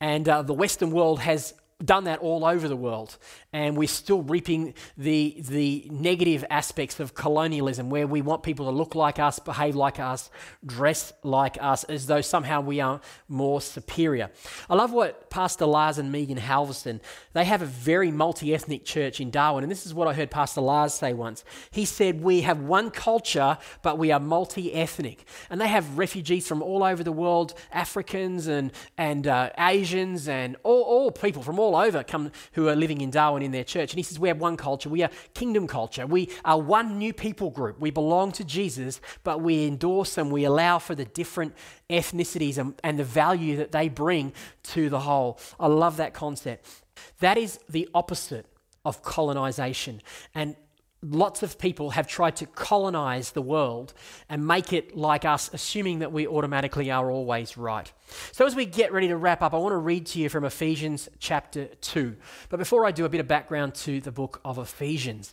And 0.00 0.28
uh, 0.28 0.42
the 0.42 0.54
Western 0.54 0.92
world 0.92 1.20
has 1.20 1.54
done 1.84 2.04
that 2.04 2.18
all 2.20 2.44
over 2.44 2.68
the 2.68 2.76
world 2.76 3.16
and 3.52 3.76
we're 3.76 3.88
still 3.88 4.22
reaping 4.22 4.74
the, 4.96 5.36
the 5.48 5.88
negative 5.90 6.44
aspects 6.50 7.00
of 7.00 7.14
colonialism 7.14 7.90
where 7.90 8.06
we 8.06 8.22
want 8.22 8.42
people 8.42 8.66
to 8.66 8.70
look 8.70 8.94
like 8.94 9.18
us, 9.18 9.38
behave 9.38 9.74
like 9.74 9.98
us, 9.98 10.30
dress 10.64 11.12
like 11.24 11.58
us, 11.60 11.84
as 11.84 12.06
though 12.06 12.20
somehow 12.20 12.60
we 12.60 12.80
are 12.80 13.00
more 13.28 13.60
superior. 13.60 14.30
I 14.68 14.74
love 14.74 14.92
what 14.92 15.30
Pastor 15.30 15.66
Lars 15.66 15.98
and 15.98 16.12
Megan 16.12 16.38
Halverson, 16.38 17.00
they 17.32 17.44
have 17.44 17.62
a 17.62 17.66
very 17.66 18.10
multi-ethnic 18.12 18.84
church 18.84 19.20
in 19.20 19.30
Darwin, 19.30 19.64
and 19.64 19.70
this 19.70 19.84
is 19.84 19.92
what 19.92 20.06
I 20.06 20.14
heard 20.14 20.30
Pastor 20.30 20.60
Lars 20.60 20.94
say 20.94 21.12
once. 21.12 21.44
He 21.70 21.84
said, 21.84 22.22
we 22.22 22.42
have 22.42 22.60
one 22.60 22.90
culture, 22.90 23.58
but 23.82 23.98
we 23.98 24.12
are 24.12 24.20
multi-ethnic. 24.20 25.24
And 25.48 25.60
they 25.60 25.68
have 25.68 25.98
refugees 25.98 26.46
from 26.46 26.62
all 26.62 26.84
over 26.84 27.02
the 27.02 27.12
world, 27.12 27.54
Africans 27.72 28.46
and, 28.46 28.70
and 28.96 29.26
uh, 29.26 29.50
Asians 29.58 30.28
and 30.28 30.56
all, 30.62 30.82
all 30.82 31.10
people 31.10 31.42
from 31.42 31.58
all 31.58 31.69
over 31.76 32.02
come 32.02 32.30
who 32.52 32.68
are 32.68 32.76
living 32.76 33.00
in 33.00 33.10
Darwin 33.10 33.42
in 33.42 33.50
their 33.50 33.64
church. 33.64 33.92
And 33.92 33.98
he 33.98 34.02
says, 34.02 34.18
We 34.18 34.28
have 34.28 34.38
one 34.38 34.56
culture. 34.56 34.88
We 34.88 35.02
are 35.02 35.10
kingdom 35.34 35.66
culture. 35.66 36.06
We 36.06 36.30
are 36.44 36.60
one 36.60 36.98
new 36.98 37.12
people 37.12 37.50
group. 37.50 37.80
We 37.80 37.90
belong 37.90 38.32
to 38.32 38.44
Jesus, 38.44 39.00
but 39.24 39.40
we 39.40 39.66
endorse 39.66 40.18
and 40.18 40.30
we 40.30 40.44
allow 40.44 40.78
for 40.78 40.94
the 40.94 41.04
different 41.04 41.54
ethnicities 41.88 42.58
and, 42.58 42.74
and 42.84 42.98
the 42.98 43.04
value 43.04 43.56
that 43.56 43.72
they 43.72 43.88
bring 43.88 44.32
to 44.64 44.88
the 44.88 45.00
whole. 45.00 45.38
I 45.58 45.66
love 45.66 45.96
that 45.98 46.14
concept. 46.14 46.66
That 47.20 47.38
is 47.38 47.58
the 47.68 47.88
opposite 47.94 48.46
of 48.84 49.02
colonization. 49.02 50.00
And 50.34 50.56
lots 51.02 51.42
of 51.42 51.58
people 51.58 51.90
have 51.90 52.06
tried 52.06 52.36
to 52.36 52.46
colonize 52.46 53.32
the 53.32 53.42
world 53.42 53.94
and 54.28 54.46
make 54.46 54.72
it 54.72 54.96
like 54.96 55.24
us, 55.24 55.50
assuming 55.52 56.00
that 56.00 56.12
we 56.12 56.26
automatically 56.26 56.90
are 56.90 57.10
always 57.10 57.56
right. 57.56 57.90
So, 58.32 58.44
as 58.46 58.54
we 58.54 58.66
get 58.66 58.92
ready 58.92 59.08
to 59.08 59.16
wrap 59.16 59.42
up, 59.42 59.54
I 59.54 59.56
want 59.56 59.72
to 59.72 59.78
read 59.78 60.06
to 60.06 60.18
you 60.18 60.28
from 60.28 60.44
Ephesians 60.44 61.08
chapter 61.18 61.66
2. 61.80 62.16
But 62.48 62.58
before 62.58 62.84
I 62.84 62.90
do, 62.90 63.04
a 63.04 63.08
bit 63.08 63.20
of 63.20 63.28
background 63.28 63.74
to 63.76 64.00
the 64.00 64.12
book 64.12 64.40
of 64.44 64.58
Ephesians. 64.58 65.32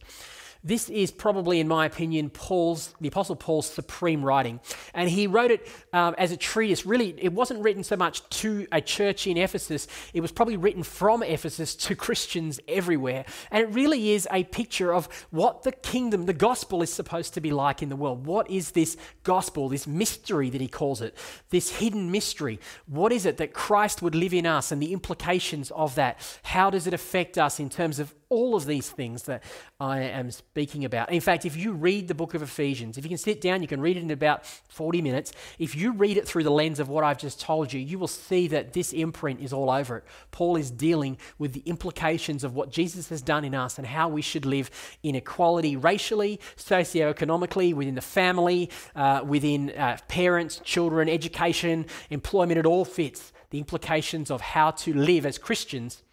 This 0.67 0.89
is 0.89 1.11
probably, 1.11 1.61
in 1.61 1.67
my 1.69 1.85
opinion, 1.85 2.29
Paul's, 2.29 2.93
the 2.99 3.07
Apostle 3.07 3.37
Paul's 3.37 3.69
supreme 3.69 4.21
writing. 4.21 4.59
And 4.93 5.09
he 5.09 5.25
wrote 5.25 5.49
it 5.49 5.65
um, 5.93 6.13
as 6.17 6.33
a 6.33 6.37
treatise. 6.37 6.85
Really, 6.85 7.15
it 7.17 7.31
wasn't 7.31 7.63
written 7.63 7.85
so 7.85 7.95
much 7.95 8.27
to 8.41 8.67
a 8.73 8.81
church 8.81 9.27
in 9.27 9.37
Ephesus, 9.37 9.87
it 10.13 10.19
was 10.19 10.33
probably 10.33 10.57
written 10.57 10.83
from 10.83 11.23
Ephesus 11.23 11.73
to 11.75 11.95
Christians 11.95 12.59
everywhere. 12.67 13.23
And 13.49 13.63
it 13.63 13.69
really 13.69 14.11
is 14.11 14.27
a 14.29 14.43
picture 14.43 14.93
of 14.93 15.07
what 15.29 15.63
the 15.63 15.71
kingdom, 15.71 16.25
the 16.25 16.33
gospel, 16.33 16.81
is 16.81 16.91
supposed 16.91 17.33
to 17.35 17.41
be 17.41 17.51
like 17.51 17.81
in 17.81 17.87
the 17.87 17.95
world. 17.95 18.25
What 18.25 18.51
is 18.51 18.71
this 18.71 18.97
gospel, 19.23 19.69
this 19.69 19.87
mystery 19.87 20.49
that 20.49 20.59
he 20.59 20.67
calls 20.67 21.01
it, 21.01 21.15
this 21.49 21.77
hidden 21.77 22.11
mystery? 22.11 22.59
What 22.87 23.13
is 23.13 23.25
it 23.25 23.37
that 23.37 23.53
Christ 23.53 24.01
would 24.01 24.15
live 24.15 24.33
in 24.33 24.45
us 24.45 24.73
and 24.73 24.81
the 24.81 24.91
implications 24.91 25.71
of 25.71 25.95
that? 25.95 26.19
How 26.43 26.69
does 26.69 26.87
it 26.87 26.93
affect 26.93 27.37
us 27.37 27.57
in 27.57 27.69
terms 27.69 27.99
of 27.99 28.13
all 28.29 28.55
of 28.55 28.65
these 28.65 28.89
things 28.89 29.23
that 29.23 29.43
I 29.79 30.01
am 30.01 30.31
speaking 30.31 30.83
about. 30.83 31.11
In 31.11 31.21
fact, 31.21 31.45
if 31.45 31.55
you 31.55 31.71
read 31.71 32.07
the 32.07 32.15
book 32.15 32.33
of 32.33 32.41
Ephesians, 32.41 32.97
if 32.97 33.05
you 33.05 33.09
can 33.09 33.17
sit 33.17 33.39
down, 33.39 33.61
you 33.61 33.67
can 33.67 33.79
read 33.79 33.95
it 33.95 34.03
in 34.03 34.11
about 34.11 34.45
40 34.45 35.01
minutes. 35.01 35.31
If 35.59 35.75
you 35.75 35.93
read 35.93 36.17
it 36.17 36.27
through 36.27 36.43
the 36.43 36.51
lens 36.51 36.79
of 36.79 36.89
what 36.89 37.03
I've 37.03 37.17
just 37.17 37.39
told 37.39 37.71
you, 37.71 37.79
you 37.79 37.97
will 37.97 38.07
see 38.07 38.47
that 38.49 38.73
this 38.73 38.91
imprint 38.91 39.39
is 39.39 39.53
all 39.53 39.69
over 39.69 39.97
it. 39.97 40.03
Paul 40.31 40.57
is 40.57 40.71
dealing 40.71 41.17
with 41.37 41.53
the 41.53 41.61
implications 41.61 42.43
of 42.43 42.53
what 42.53 42.69
Jesus 42.69 43.09
has 43.09 43.21
done 43.21 43.45
in 43.45 43.55
us 43.55 43.77
and 43.77 43.87
how 43.87 44.09
we 44.09 44.21
should 44.21 44.45
live 44.45 44.69
in 45.03 45.15
equality 45.15 45.75
racially, 45.75 46.39
socioeconomically, 46.57 47.73
within 47.73 47.95
the 47.95 48.01
family, 48.01 48.69
uh, 48.95 49.21
within 49.25 49.71
uh, 49.71 49.97
parents, 50.07 50.59
children, 50.63 51.07
education, 51.07 51.85
employment. 52.09 52.57
It 52.57 52.65
all 52.65 52.85
fits 52.85 53.31
the 53.49 53.59
implications 53.59 54.29
of 54.29 54.41
how 54.41 54.71
to 54.71 54.93
live 54.93 55.25
as 55.25 55.37
Christians 55.37 56.03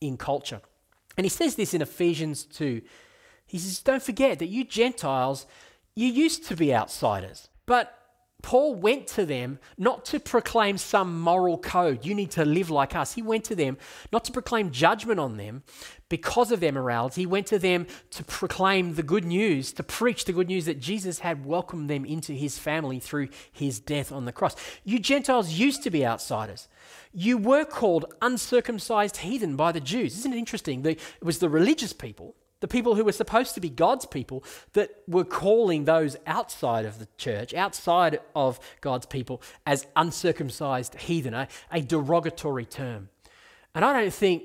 in 0.00 0.16
culture. 0.16 0.60
And 1.16 1.24
he 1.24 1.28
says 1.28 1.56
this 1.56 1.74
in 1.74 1.82
Ephesians 1.82 2.44
2. 2.44 2.82
He 3.46 3.58
says, 3.58 3.80
Don't 3.80 4.02
forget 4.02 4.38
that 4.38 4.46
you 4.46 4.64
Gentiles, 4.64 5.46
you 5.94 6.06
used 6.06 6.46
to 6.46 6.56
be 6.56 6.74
outsiders. 6.74 7.48
But 7.66 7.99
Paul 8.42 8.74
went 8.74 9.06
to 9.08 9.26
them 9.26 9.58
not 9.76 10.04
to 10.06 10.20
proclaim 10.20 10.78
some 10.78 11.20
moral 11.20 11.58
code, 11.58 12.04
you 12.04 12.14
need 12.14 12.30
to 12.32 12.44
live 12.44 12.70
like 12.70 12.94
us. 12.94 13.14
He 13.14 13.22
went 13.22 13.44
to 13.44 13.54
them 13.54 13.78
not 14.12 14.24
to 14.24 14.32
proclaim 14.32 14.70
judgment 14.70 15.20
on 15.20 15.36
them 15.36 15.62
because 16.08 16.50
of 16.50 16.60
their 16.60 16.72
morality. 16.72 17.22
He 17.22 17.26
went 17.26 17.46
to 17.48 17.58
them 17.58 17.86
to 18.10 18.24
proclaim 18.24 18.94
the 18.94 19.02
good 19.02 19.24
news, 19.24 19.72
to 19.74 19.82
preach 19.82 20.24
the 20.24 20.32
good 20.32 20.48
news 20.48 20.64
that 20.66 20.80
Jesus 20.80 21.20
had 21.20 21.46
welcomed 21.46 21.88
them 21.88 22.04
into 22.04 22.32
his 22.32 22.58
family 22.58 22.98
through 22.98 23.28
his 23.52 23.78
death 23.80 24.10
on 24.12 24.24
the 24.24 24.32
cross. 24.32 24.56
You 24.84 24.98
Gentiles 24.98 25.52
used 25.52 25.82
to 25.84 25.90
be 25.90 26.04
outsiders. 26.04 26.68
You 27.12 27.38
were 27.38 27.64
called 27.64 28.12
uncircumcised 28.20 29.18
heathen 29.18 29.56
by 29.56 29.72
the 29.72 29.80
Jews. 29.80 30.18
Isn't 30.18 30.32
it 30.32 30.38
interesting? 30.38 30.84
It 30.84 31.00
was 31.22 31.38
the 31.38 31.48
religious 31.48 31.92
people, 31.92 32.34
the 32.60 32.68
people 32.68 32.94
who 32.94 33.04
were 33.04 33.12
supposed 33.12 33.54
to 33.54 33.60
be 33.60 33.70
God's 33.70 34.06
people, 34.06 34.44
that 34.74 34.90
were 35.08 35.24
calling 35.24 35.84
those 35.84 36.16
outside 36.26 36.84
of 36.84 36.98
the 36.98 37.08
church, 37.16 37.54
outside 37.54 38.20
of 38.34 38.60
God's 38.80 39.06
people, 39.06 39.42
as 39.66 39.86
uncircumcised 39.96 40.94
heathen, 40.94 41.34
a, 41.34 41.48
a 41.72 41.80
derogatory 41.80 42.66
term. 42.66 43.08
And 43.74 43.84
I 43.84 43.92
don't 43.92 44.12
think 44.12 44.44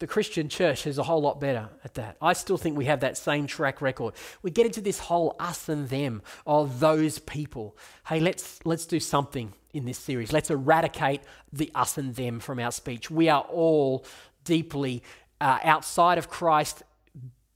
the 0.00 0.06
Christian 0.06 0.48
church 0.48 0.86
is 0.86 0.96
a 0.96 1.02
whole 1.02 1.20
lot 1.20 1.40
better 1.40 1.68
at 1.84 1.94
that. 1.94 2.16
I 2.22 2.32
still 2.32 2.56
think 2.56 2.76
we 2.76 2.86
have 2.86 3.00
that 3.00 3.18
same 3.18 3.46
track 3.46 3.82
record. 3.82 4.14
We 4.42 4.50
get 4.50 4.64
into 4.64 4.80
this 4.80 4.98
whole 4.98 5.36
us 5.38 5.68
and 5.68 5.88
them 5.88 6.22
of 6.46 6.80
those 6.80 7.18
people. 7.18 7.76
Hey, 8.06 8.18
let's 8.18 8.60
let's 8.64 8.86
do 8.86 8.98
something 8.98 9.52
in 9.74 9.84
this 9.84 9.98
series. 9.98 10.32
Let's 10.32 10.50
eradicate 10.50 11.20
the 11.52 11.70
us 11.74 11.98
and 11.98 12.14
them 12.14 12.40
from 12.40 12.58
our 12.58 12.72
speech. 12.72 13.10
We 13.10 13.28
are 13.28 13.42
all 13.42 14.06
deeply 14.44 15.02
uh, 15.40 15.58
outside 15.62 16.16
of 16.16 16.30
Christ, 16.30 16.82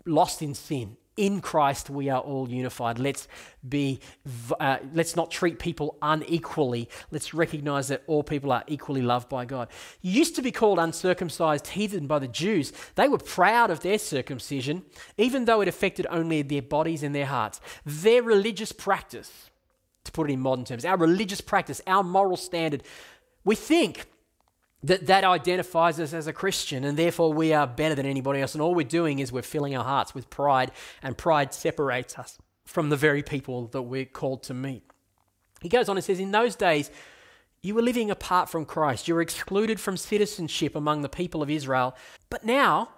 lost 0.07 0.43
in 0.43 0.55
sin. 0.55 0.97
In 1.17 1.41
Christ, 1.41 1.91
we 1.91 2.09
are 2.09 2.21
all 2.21 2.49
unified. 2.49 2.99
Let's 2.99 3.29
be, 3.69 4.01
uh, 4.59 4.79
let's 4.93 5.15
not 5.15 5.31
treat 5.31 5.61
people 5.61 5.97
unequally. 6.03 6.89
Let's 7.13 7.33
recognize 7.33 7.87
that 7.89 8.03
all 8.09 8.25
people 8.25 8.51
are 8.51 8.65
equally 8.67 9.01
loved 9.01 9.29
by 9.29 9.45
God. 9.45 9.69
You 10.03 10.11
used 10.11 10.35
to 10.35 10.43
be 10.43 10.51
called 10.51 10.81
uncircumcised 10.81 11.69
heathen 11.69 12.09
by 12.09 12.19
the 12.19 12.27
Jews. 12.27 12.73
They 12.97 13.07
were 13.07 13.19
proud 13.19 13.71
of 13.71 13.81
their 13.81 13.99
circumcision, 13.99 14.83
even 15.17 15.45
though 15.45 15.61
it 15.61 15.69
affected 15.69 16.07
only 16.11 16.43
their 16.43 16.63
bodies 16.63 17.05
and 17.05 17.15
their 17.15 17.27
hearts. 17.27 17.61
Their 17.87 18.23
religious 18.25 18.73
practice 18.73 19.51
to 20.03 20.13
put 20.13 20.31
it 20.31 20.35
in 20.35 20.41
modern 20.41 20.65
terms, 20.65 20.85
our 20.85 20.97
religious 20.97 21.41
practice, 21.41 21.81
our 21.87 22.03
moral 22.03 22.37
standard, 22.37 22.83
we 23.45 23.55
think 23.55 24.07
that 24.85 25.07
that 25.07 25.25
identifies 25.25 25.99
us 25.99 26.13
as 26.13 26.27
a 26.27 26.33
Christian 26.33 26.85
and 26.85 26.99
therefore 26.99 27.33
we 27.33 27.53
are 27.53 27.67
better 27.67 27.95
than 27.95 28.07
anybody 28.07 28.41
else. 28.41 28.55
And 28.55 28.63
all 28.63 28.75
we're 28.75 28.85
doing 28.87 29.19
is 29.19 29.33
we're 29.33 29.43
filling 29.43 29.75
our 29.75 29.85
hearts 29.85 30.15
with 30.15 30.29
pride, 30.31 30.71
and 31.03 31.17
pride 31.17 31.55
separates 31.55 32.19
us 32.19 32.39
from 32.67 32.91
the 32.91 32.97
very 32.97 33.23
people 33.23 33.67
that 33.69 33.83
we're 33.83 34.05
called 34.05 34.43
to 34.45 34.55
meet. 34.55 34.83
He 35.61 35.69
goes 35.69 35.89
on 35.89 35.97
and 35.97 36.05
says, 36.05 36.21
In 36.21 36.33
those 36.33 36.55
days, 36.55 36.91
you 37.63 37.75
were 37.75 37.83
living 37.83 38.11
apart 38.11 38.51
from 38.51 38.67
Christ. 38.67 39.09
You 39.09 39.15
were 39.15 39.23
excluded 39.23 39.81
from 39.81 39.97
citizenship 39.97 40.77
among 40.77 41.01
the 41.01 41.09
people 41.09 41.43
of 41.43 41.49
Israel. 41.49 41.97
But 42.29 42.45
now 42.45 42.91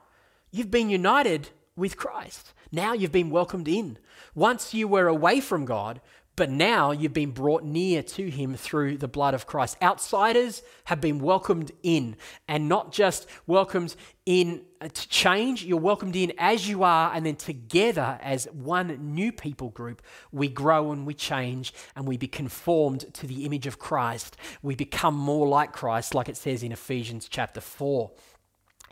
you've 0.51 0.73
been 0.73 0.91
united 0.91 1.51
with 1.77 1.97
Christ. 1.97 2.53
Now 2.73 2.93
you've 2.93 3.13
been 3.13 3.31
welcomed 3.31 3.69
in. 3.69 3.99
Once 4.35 4.75
you 4.75 4.89
were 4.89 5.07
away 5.07 5.41
from 5.41 5.65
God, 5.65 6.01
but 6.37 6.51
now 6.51 6.91
you've 6.91 7.15
been 7.15 7.31
brought 7.31 7.65
near 7.65 8.03
to 8.03 8.31
him 8.31 8.55
through 8.55 8.99
the 8.99 9.09
blood 9.09 9.33
of 9.33 9.47
Christ. 9.47 9.77
Outsiders 9.83 10.63
have 10.85 11.01
been 11.01 11.19
welcomed 11.19 11.73
in, 11.83 12.17
and 12.47 12.69
not 12.69 12.93
just 12.93 13.27
welcomed 13.47 13.97
in 14.27 14.63
uh, 14.81 14.89
to 14.89 15.09
change, 15.09 15.65
you're 15.65 15.79
welcomed 15.79 16.15
in 16.15 16.33
as 16.37 16.69
you 16.69 16.83
are, 16.83 17.11
and 17.15 17.25
then 17.25 17.37
together 17.37 18.19
as 18.21 18.45
one 18.53 19.15
new 19.15 19.33
people 19.33 19.71
group, 19.71 20.03
we 20.31 20.49
grow 20.49 20.93
and 20.93 21.07
we 21.07 21.15
change 21.15 21.73
and 21.97 22.07
we 22.07 22.19
be 22.19 22.29
conformed 22.29 23.13
to 23.15 23.27
the 23.27 23.47
image 23.47 23.67
of 23.67 23.79
Christ. 23.79 24.37
We 24.63 24.75
become 24.75 25.15
more 25.15 25.49
like 25.49 25.73
Christ, 25.73 26.15
like 26.15 26.29
it 26.29 26.37
says 26.37 26.63
in 26.63 26.73
Ephesians 26.73 27.29
chapter 27.31 27.63
4. 27.63 28.11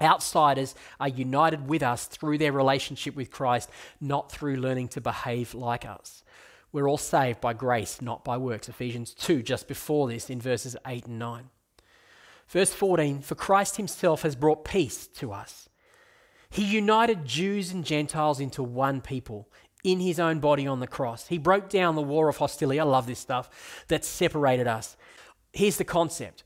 Outsiders 0.00 0.74
are 0.98 1.08
united 1.08 1.68
with 1.68 1.82
us 1.82 2.06
through 2.06 2.38
their 2.38 2.52
relationship 2.52 3.14
with 3.14 3.30
Christ, 3.30 3.70
not 4.00 4.32
through 4.32 4.56
learning 4.56 4.88
to 4.88 5.00
behave 5.00 5.54
like 5.54 5.84
us. 5.84 6.24
We're 6.74 6.88
all 6.88 6.98
saved 6.98 7.40
by 7.40 7.52
grace, 7.52 8.02
not 8.02 8.24
by 8.24 8.36
works. 8.36 8.68
Ephesians 8.68 9.14
2, 9.14 9.44
just 9.44 9.68
before 9.68 10.08
this, 10.08 10.28
in 10.28 10.40
verses 10.40 10.76
8 10.84 11.06
and 11.06 11.20
9. 11.20 11.48
Verse 12.48 12.74
14 12.74 13.20
For 13.20 13.36
Christ 13.36 13.76
himself 13.76 14.22
has 14.22 14.34
brought 14.34 14.64
peace 14.64 15.06
to 15.06 15.32
us. 15.32 15.68
He 16.50 16.64
united 16.64 17.26
Jews 17.26 17.70
and 17.70 17.84
Gentiles 17.84 18.40
into 18.40 18.64
one 18.64 19.00
people 19.00 19.48
in 19.84 20.00
his 20.00 20.18
own 20.18 20.40
body 20.40 20.66
on 20.66 20.80
the 20.80 20.88
cross. 20.88 21.28
He 21.28 21.38
broke 21.38 21.68
down 21.68 21.94
the 21.94 22.02
war 22.02 22.28
of 22.28 22.38
hostility. 22.38 22.80
I 22.80 22.84
love 22.84 23.06
this 23.06 23.20
stuff 23.20 23.84
that 23.86 24.04
separated 24.04 24.66
us. 24.66 24.96
Here's 25.52 25.76
the 25.76 25.84
concept 25.84 26.42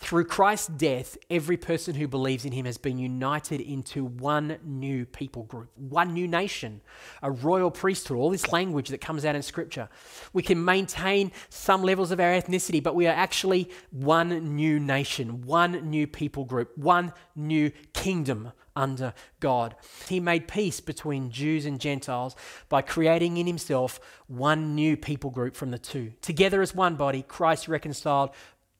through 0.00 0.24
Christ's 0.24 0.68
death, 0.68 1.18
every 1.28 1.58
person 1.58 1.94
who 1.94 2.08
believes 2.08 2.46
in 2.46 2.52
him 2.52 2.64
has 2.64 2.78
been 2.78 2.98
united 2.98 3.60
into 3.60 4.04
one 4.04 4.56
new 4.64 5.04
people 5.04 5.42
group, 5.42 5.68
one 5.76 6.14
new 6.14 6.26
nation, 6.26 6.80
a 7.22 7.30
royal 7.30 7.70
priesthood, 7.70 8.16
all 8.16 8.30
this 8.30 8.50
language 8.50 8.88
that 8.88 9.02
comes 9.02 9.26
out 9.26 9.36
in 9.36 9.42
Scripture. 9.42 9.90
We 10.32 10.42
can 10.42 10.64
maintain 10.64 11.32
some 11.50 11.82
levels 11.82 12.10
of 12.10 12.18
our 12.18 12.32
ethnicity, 12.32 12.82
but 12.82 12.94
we 12.94 13.06
are 13.06 13.14
actually 13.14 13.70
one 13.90 14.56
new 14.56 14.80
nation, 14.80 15.42
one 15.42 15.90
new 15.90 16.06
people 16.06 16.46
group, 16.46 16.76
one 16.78 17.12
new 17.36 17.70
kingdom 17.92 18.52
under 18.74 19.12
God. 19.38 19.76
He 20.08 20.18
made 20.18 20.48
peace 20.48 20.80
between 20.80 21.30
Jews 21.30 21.66
and 21.66 21.78
Gentiles 21.78 22.34
by 22.70 22.80
creating 22.80 23.36
in 23.36 23.46
himself 23.46 24.00
one 24.28 24.74
new 24.74 24.96
people 24.96 25.28
group 25.28 25.56
from 25.56 25.70
the 25.70 25.78
two. 25.78 26.14
Together 26.22 26.62
as 26.62 26.74
one 26.74 26.94
body, 26.94 27.22
Christ 27.22 27.68
reconciled 27.68 28.30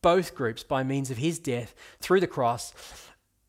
both 0.03 0.35
groups 0.35 0.63
by 0.63 0.83
means 0.83 1.11
of 1.11 1.19
his 1.19 1.39
death 1.39 1.75
through 2.01 2.21
the 2.21 2.27
cross, 2.27 2.73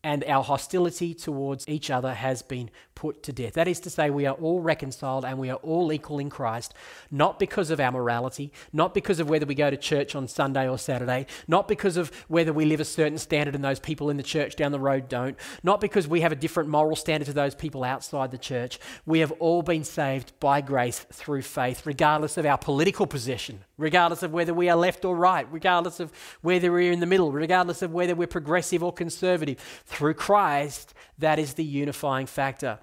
and 0.04 0.24
our 0.24 0.42
hostility 0.42 1.14
towards 1.14 1.68
each 1.68 1.88
other 1.88 2.12
has 2.12 2.42
been 2.42 2.70
put 2.96 3.22
to 3.22 3.32
death. 3.32 3.52
That 3.54 3.68
is 3.68 3.78
to 3.80 3.90
say, 3.90 4.10
we 4.10 4.26
are 4.26 4.34
all 4.34 4.60
reconciled 4.60 5.24
and 5.24 5.38
we 5.38 5.48
are 5.48 5.58
all 5.58 5.92
equal 5.92 6.18
in 6.18 6.28
Christ, 6.28 6.74
not 7.10 7.38
because 7.38 7.70
of 7.70 7.78
our 7.78 7.92
morality, 7.92 8.52
not 8.72 8.94
because 8.94 9.20
of 9.20 9.30
whether 9.30 9.46
we 9.46 9.54
go 9.54 9.70
to 9.70 9.76
church 9.76 10.16
on 10.16 10.26
Sunday 10.26 10.68
or 10.68 10.76
Saturday, 10.76 11.26
not 11.46 11.68
because 11.68 11.96
of 11.96 12.10
whether 12.26 12.52
we 12.52 12.64
live 12.64 12.80
a 12.80 12.84
certain 12.84 13.18
standard 13.18 13.54
and 13.54 13.64
those 13.64 13.78
people 13.78 14.10
in 14.10 14.16
the 14.16 14.22
church 14.24 14.56
down 14.56 14.72
the 14.72 14.80
road 14.80 15.08
don't, 15.08 15.36
not 15.62 15.80
because 15.80 16.08
we 16.08 16.20
have 16.20 16.32
a 16.32 16.36
different 16.36 16.68
moral 16.68 16.96
standard 16.96 17.26
to 17.26 17.32
those 17.32 17.54
people 17.54 17.84
outside 17.84 18.32
the 18.32 18.38
church. 18.38 18.80
We 19.06 19.20
have 19.20 19.30
all 19.32 19.62
been 19.62 19.84
saved 19.84 20.32
by 20.40 20.62
grace 20.62 21.06
through 21.12 21.42
faith, 21.42 21.86
regardless 21.86 22.36
of 22.36 22.44
our 22.44 22.58
political 22.58 23.06
position, 23.06 23.60
regardless 23.82 24.22
of 24.22 24.32
whether 24.32 24.54
we 24.54 24.68
are 24.68 24.76
left 24.76 25.04
or 25.04 25.16
right, 25.16 25.46
regardless 25.50 26.00
of 26.00 26.12
whether 26.40 26.72
we're 26.72 26.92
in 26.92 27.00
the 27.00 27.06
middle, 27.06 27.32
regardless 27.32 27.82
of 27.82 27.92
whether 27.92 28.14
we're 28.14 28.26
progressive 28.26 28.82
or 28.82 28.92
conservative. 28.92 29.58
Through 29.86 30.14
Christ, 30.14 30.94
that 31.18 31.38
is 31.38 31.54
the 31.54 31.64
unifying 31.64 32.26
factor. 32.26 32.78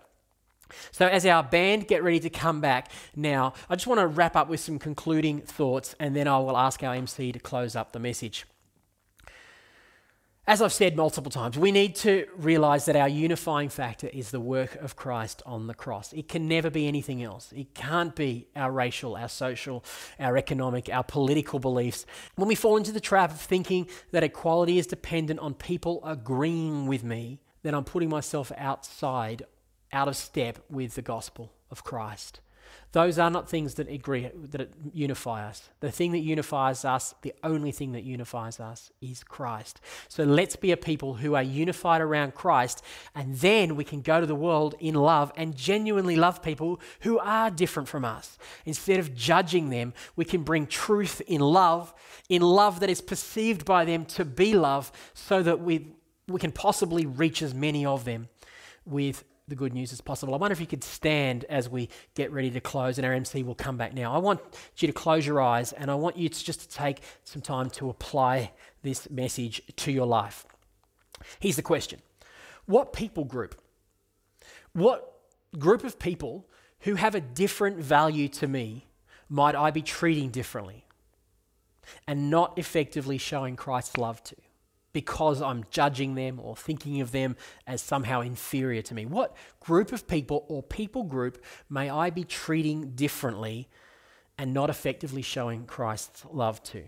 So, 0.92 1.08
as 1.08 1.26
our 1.26 1.42
band 1.42 1.88
get 1.88 2.04
ready 2.04 2.20
to 2.20 2.30
come 2.30 2.62
back 2.62 2.92
now, 3.16 3.54
I 3.70 3.76
just 3.76 3.88
want 3.88 4.00
to 4.00 4.08
wrap 4.08 4.36
up 4.36 4.50
with 4.50 4.60
some 4.60 4.78
concluding 4.78 5.42
thoughts 5.42 5.96
and 6.00 6.16
then 6.16 6.28
I 6.28 6.38
will 6.40 6.58
ask 6.58 6.84
our 6.84 6.94
MC 6.94 7.32
to 7.32 7.40
close 7.40 7.76
up 7.76 7.92
the 7.92 8.00
message. 8.00 8.46
As 10.50 10.64
I've 10.64 10.74
said 10.74 10.96
multiple 10.96 11.30
times, 11.30 11.60
we 11.60 11.72
need 11.72 11.94
to 11.98 12.26
realize 12.36 12.86
that 12.86 12.96
our 12.96 13.08
unifying 13.08 13.70
factor 13.70 14.08
is 14.08 14.32
the 14.32 14.40
work 14.40 14.74
of 14.78 14.96
Christ 14.96 15.44
on 15.46 15.68
the 15.68 15.76
cross. 15.76 16.12
It 16.12 16.28
can 16.28 16.48
never 16.48 16.72
be 16.72 16.88
anything 16.88 17.22
else. 17.22 17.54
It 17.56 17.76
can't 17.76 18.16
be 18.16 18.48
our 18.56 18.72
racial, 18.72 19.16
our 19.16 19.30
social, 19.30 19.86
our 20.20 20.38
economic, 20.38 20.90
our 20.92 21.04
political 21.04 21.60
beliefs. 21.60 22.08
When 22.34 22.48
we 22.48 22.56
fall 22.56 22.78
into 22.78 22.92
the 22.92 23.00
trap 23.00 23.30
of 23.30 23.40
thinking 23.40 23.90
that 24.10 24.24
equality 24.24 24.80
is 24.80 24.88
dependent 24.88 25.40
on 25.40 25.54
people 25.54 26.02
agreeing 26.04 26.88
with 26.88 27.04
me, 27.04 27.42
then 27.62 27.76
I'm 27.76 27.84
putting 27.84 28.10
myself 28.10 28.52
outside, 28.58 29.44
out 29.94 30.08
of 30.08 30.16
step 30.16 30.58
with 30.68 30.96
the 30.96 31.04
gospel 31.04 31.54
of 31.70 31.84
Christ. 31.84 32.40
Those 32.92 33.20
are 33.20 33.30
not 33.30 33.48
things 33.48 33.76
that 33.76 33.88
agree 33.88 34.32
that 34.34 34.72
unify 34.94 35.48
us. 35.48 35.70
The 35.80 35.92
thing 35.92 36.12
that 36.14 36.20
unifies 36.20 36.84
us, 36.84 37.14
the 37.22 37.34
only 37.44 37.72
thing 37.72 37.92
that 37.92 38.04
unifies 38.04 38.60
us 38.60 38.92
is 39.00 39.24
Christ. 39.24 39.80
So 40.08 40.24
let's 40.24 40.56
be 40.56 40.72
a 40.72 40.78
people 40.78 41.16
who 41.16 41.36
are 41.36 41.44
unified 41.44 42.02
around 42.02 42.34
Christ 42.34 42.84
and 43.14 43.36
then 43.36 43.76
we 43.76 43.84
can 43.84 44.02
go 44.02 44.20
to 44.20 44.26
the 44.26 44.34
world 44.34 44.74
in 44.80 44.96
love 44.96 45.32
and 45.36 45.56
genuinely 45.56 46.16
love 46.16 46.42
people 46.42 46.82
who 47.02 47.20
are 47.20 47.52
different 47.52 47.88
from 47.88 48.06
us. 48.06 48.40
Instead 48.66 49.00
of 49.00 49.14
judging 49.14 49.70
them, 49.70 49.94
we 50.16 50.26
can 50.26 50.44
bring 50.44 50.66
truth 50.66 51.22
in 51.28 51.42
love, 51.42 51.94
in 52.28 52.42
love 52.42 52.80
that 52.80 52.90
is 52.90 53.02
perceived 53.02 53.66
by 53.66 53.86
them 53.86 54.04
to 54.06 54.26
be 54.26 54.54
love 54.54 54.92
so 55.14 55.44
that 55.44 55.60
we 55.60 55.94
we 56.28 56.40
can 56.40 56.52
possibly 56.52 57.08
reach 57.08 57.42
as 57.42 57.54
many 57.54 57.86
of 57.86 58.06
them 58.06 58.30
with 58.86 59.24
the 59.50 59.56
good 59.56 59.74
news 59.74 59.92
as 59.92 60.02
possible. 60.02 60.34
I 60.34 60.38
wonder 60.38 60.54
if 60.54 60.60
you 60.60 60.68
could 60.68 60.84
stand 60.84 61.46
as 61.46 61.68
we 61.70 61.90
get 62.16 62.32
ready 62.32 62.52
to 62.52 62.62
close, 62.62 62.98
and 62.98 63.06
our 63.06 63.14
MC 63.14 63.44
will 63.44 63.56
come 63.56 63.78
back 63.78 63.94
now. 63.94 64.14
I 64.14 64.18
want 64.20 64.40
you 64.78 64.88
to 64.88 64.94
close 64.94 65.26
your 65.26 65.42
eyes, 65.42 65.74
and 65.74 65.92
I 65.92 65.96
want 65.96 66.18
you 66.18 66.30
to 66.30 66.44
just 66.44 66.62
to 66.62 66.70
take 66.70 67.02
some 67.24 67.42
time 67.42 67.70
to 67.72 67.90
apply 67.90 68.52
this 68.84 69.10
message 69.10 69.62
to 69.78 69.92
your 69.92 70.06
life. 70.06 70.46
Here's 71.40 71.56
the 71.56 71.62
question 71.62 72.00
What 72.66 72.94
people 72.94 73.26
group, 73.26 73.60
what 74.74 75.20
group 75.58 75.84
of 75.84 76.00
people 76.00 76.48
who 76.82 76.96
have 76.96 77.16
a 77.16 77.22
different 77.22 77.78
value 77.78 78.28
to 78.30 78.48
me 78.48 78.86
might 79.28 79.56
I 79.56 79.72
be 79.72 79.82
treating 79.82 80.30
differently 80.30 80.86
and 82.08 82.30
not 82.30 82.58
effectively 82.58 83.18
showing 83.18 83.56
Christ's 83.56 83.98
love 83.98 84.24
to? 84.24 84.36
Because 84.94 85.42
I'm 85.42 85.66
judging 85.70 86.16
them 86.16 86.40
or 86.40 86.56
thinking 86.56 87.02
of 87.02 87.12
them 87.12 87.36
as 87.68 87.82
somehow 87.82 88.22
inferior 88.22 88.82
to 88.84 88.94
me? 88.94 89.06
What 89.06 89.36
group 89.60 89.92
of 89.92 90.08
people 90.08 90.46
or 90.48 90.64
people 90.64 91.04
group 91.04 91.44
may 91.70 91.90
I 91.90 92.10
be 92.10 92.24
treating 92.24 92.92
differently 92.92 93.68
and 94.38 94.54
not 94.54 94.70
effectively 94.70 95.22
showing 95.22 95.66
Christ's 95.66 96.26
love 96.32 96.64
to? 96.64 96.86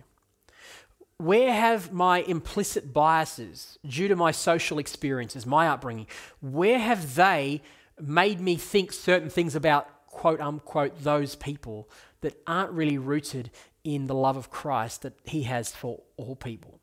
Where 1.17 1.53
have 1.53 1.93
my 1.93 2.23
implicit 2.23 2.93
biases, 2.93 3.77
due 3.87 4.07
to 4.07 4.15
my 4.15 4.31
social 4.31 4.79
experiences, 4.79 5.45
my 5.45 5.67
upbringing, 5.67 6.07
where 6.39 6.79
have 6.79 7.13
they 7.13 7.61
made 7.99 8.41
me 8.41 8.55
think 8.55 8.91
certain 8.91 9.29
things 9.29 9.55
about 9.55 10.07
quote 10.07 10.41
unquote 10.41 11.03
those 11.03 11.35
people 11.35 11.87
that 12.21 12.41
aren't 12.47 12.71
really 12.71 12.97
rooted 12.97 13.51
in 13.83 14.07
the 14.07 14.15
love 14.15 14.37
of 14.37 14.49
Christ 14.49 15.03
that 15.03 15.13
He 15.23 15.43
has 15.43 15.71
for 15.71 16.01
all 16.17 16.35
people? 16.35 16.80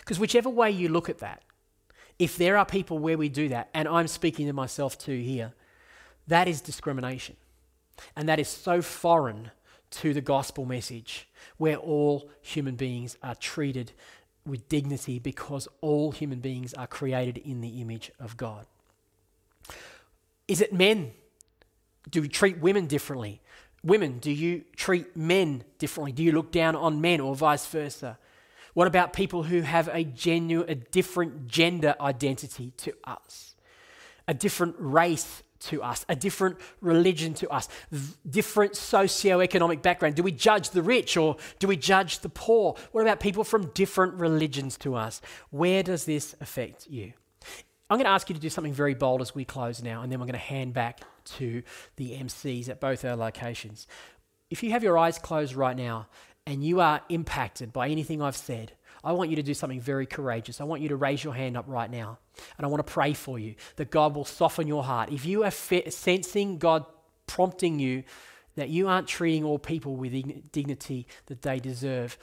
Because 0.00 0.18
whichever 0.18 0.48
way 0.48 0.70
you 0.70 0.88
look 0.88 1.08
at 1.08 1.18
that, 1.18 1.42
if 2.18 2.36
there 2.36 2.56
are 2.56 2.66
people 2.66 2.98
where 2.98 3.18
we 3.18 3.28
do 3.28 3.48
that, 3.48 3.68
and 3.74 3.88
I'm 3.88 4.08
speaking 4.08 4.46
to 4.46 4.52
myself 4.52 4.98
too 4.98 5.18
here, 5.18 5.52
that 6.28 6.48
is 6.48 6.60
discrimination. 6.60 7.36
And 8.16 8.28
that 8.28 8.38
is 8.38 8.48
so 8.48 8.82
foreign 8.82 9.50
to 9.90 10.14
the 10.14 10.20
gospel 10.20 10.64
message 10.64 11.28
where 11.58 11.76
all 11.76 12.30
human 12.40 12.76
beings 12.76 13.16
are 13.22 13.34
treated 13.34 13.92
with 14.46 14.68
dignity 14.68 15.18
because 15.18 15.68
all 15.80 16.12
human 16.12 16.40
beings 16.40 16.74
are 16.74 16.86
created 16.86 17.38
in 17.38 17.60
the 17.60 17.80
image 17.80 18.10
of 18.18 18.36
God. 18.36 18.66
Is 20.48 20.60
it 20.60 20.72
men? 20.72 21.12
Do 22.10 22.22
we 22.22 22.28
treat 22.28 22.58
women 22.58 22.86
differently? 22.86 23.40
Women, 23.84 24.18
do 24.18 24.30
you 24.30 24.64
treat 24.76 25.16
men 25.16 25.64
differently? 25.78 26.12
Do 26.12 26.22
you 26.22 26.32
look 26.32 26.50
down 26.50 26.74
on 26.74 27.00
men 27.00 27.20
or 27.20 27.34
vice 27.34 27.66
versa? 27.66 28.18
What 28.74 28.86
about 28.86 29.12
people 29.12 29.42
who 29.42 29.60
have 29.62 29.88
a 29.92 30.04
genuine, 30.04 30.68
a 30.70 30.74
different 30.74 31.46
gender 31.46 31.94
identity 32.00 32.72
to 32.78 32.94
us, 33.04 33.54
a 34.26 34.34
different 34.34 34.76
race 34.78 35.42
to 35.60 35.82
us, 35.82 36.04
a 36.08 36.16
different 36.16 36.58
religion 36.80 37.34
to 37.34 37.48
us, 37.50 37.68
different 38.28 38.76
socio-economic 38.76 39.82
background? 39.82 40.14
Do 40.14 40.22
we 40.22 40.32
judge 40.32 40.70
the 40.70 40.82
rich 40.82 41.16
or 41.16 41.36
do 41.58 41.68
we 41.68 41.76
judge 41.76 42.20
the 42.20 42.28
poor? 42.28 42.76
What 42.92 43.02
about 43.02 43.20
people 43.20 43.44
from 43.44 43.66
different 43.68 44.14
religions 44.14 44.76
to 44.78 44.94
us? 44.94 45.20
Where 45.50 45.82
does 45.82 46.04
this 46.04 46.34
affect 46.40 46.88
you? 46.88 47.12
I'm 47.90 47.98
going 47.98 48.06
to 48.06 48.10
ask 48.10 48.30
you 48.30 48.34
to 48.34 48.40
do 48.40 48.48
something 48.48 48.72
very 48.72 48.94
bold 48.94 49.20
as 49.20 49.34
we 49.34 49.44
close 49.44 49.82
now, 49.82 50.00
and 50.00 50.10
then 50.10 50.18
we're 50.18 50.26
going 50.26 50.32
to 50.32 50.38
hand 50.38 50.72
back 50.72 51.00
to 51.24 51.62
the 51.96 52.12
MCs 52.12 52.70
at 52.70 52.80
both 52.80 53.04
our 53.04 53.16
locations. 53.16 53.86
If 54.50 54.62
you 54.62 54.70
have 54.70 54.82
your 54.82 54.96
eyes 54.96 55.18
closed 55.18 55.54
right 55.54 55.76
now 55.76 56.08
and 56.46 56.64
you 56.64 56.80
are 56.80 57.00
impacted 57.08 57.72
by 57.72 57.88
anything 57.88 58.20
I've 58.20 58.36
said, 58.36 58.72
I 59.04 59.12
want 59.12 59.30
you 59.30 59.36
to 59.36 59.42
do 59.42 59.54
something 59.54 59.80
very 59.80 60.06
courageous. 60.06 60.60
I 60.60 60.64
want 60.64 60.80
you 60.80 60.88
to 60.90 60.96
raise 60.96 61.24
your 61.24 61.34
hand 61.34 61.56
up 61.56 61.64
right 61.66 61.90
now. 61.90 62.18
And 62.56 62.64
I 62.64 62.68
want 62.68 62.86
to 62.86 62.92
pray 62.92 63.14
for 63.14 63.38
you 63.38 63.56
that 63.76 63.90
God 63.90 64.14
will 64.14 64.24
soften 64.24 64.68
your 64.68 64.84
heart. 64.84 65.10
If 65.10 65.26
you 65.26 65.44
are 65.44 65.50
fe- 65.50 65.90
sensing 65.90 66.58
God 66.58 66.86
prompting 67.26 67.78
you 67.78 68.04
that 68.54 68.68
you 68.68 68.86
aren't 68.86 69.08
treating 69.08 69.44
all 69.44 69.58
people 69.58 69.96
with 69.96 70.12
dignity 70.52 71.06
that 71.26 71.42
they 71.42 71.58
deserve, 71.58 72.16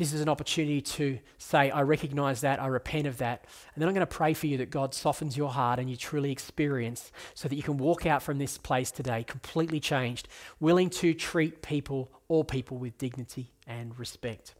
this 0.00 0.14
is 0.14 0.22
an 0.22 0.30
opportunity 0.30 0.80
to 0.80 1.18
say, 1.36 1.70
I 1.70 1.82
recognize 1.82 2.40
that, 2.40 2.58
I 2.58 2.68
repent 2.68 3.06
of 3.06 3.18
that. 3.18 3.44
And 3.74 3.82
then 3.82 3.86
I'm 3.86 3.94
going 3.94 4.00
to 4.00 4.06
pray 4.06 4.32
for 4.32 4.46
you 4.46 4.56
that 4.56 4.70
God 4.70 4.94
softens 4.94 5.36
your 5.36 5.50
heart 5.50 5.78
and 5.78 5.90
you 5.90 5.96
truly 5.96 6.32
experience 6.32 7.12
so 7.34 7.48
that 7.48 7.54
you 7.54 7.62
can 7.62 7.76
walk 7.76 8.06
out 8.06 8.22
from 8.22 8.38
this 8.38 8.56
place 8.56 8.90
today 8.90 9.22
completely 9.22 9.78
changed, 9.78 10.26
willing 10.58 10.88
to 10.88 11.12
treat 11.12 11.60
people, 11.60 12.10
all 12.28 12.44
people, 12.44 12.78
with 12.78 12.96
dignity 12.96 13.52
and 13.66 13.98
respect. 13.98 14.54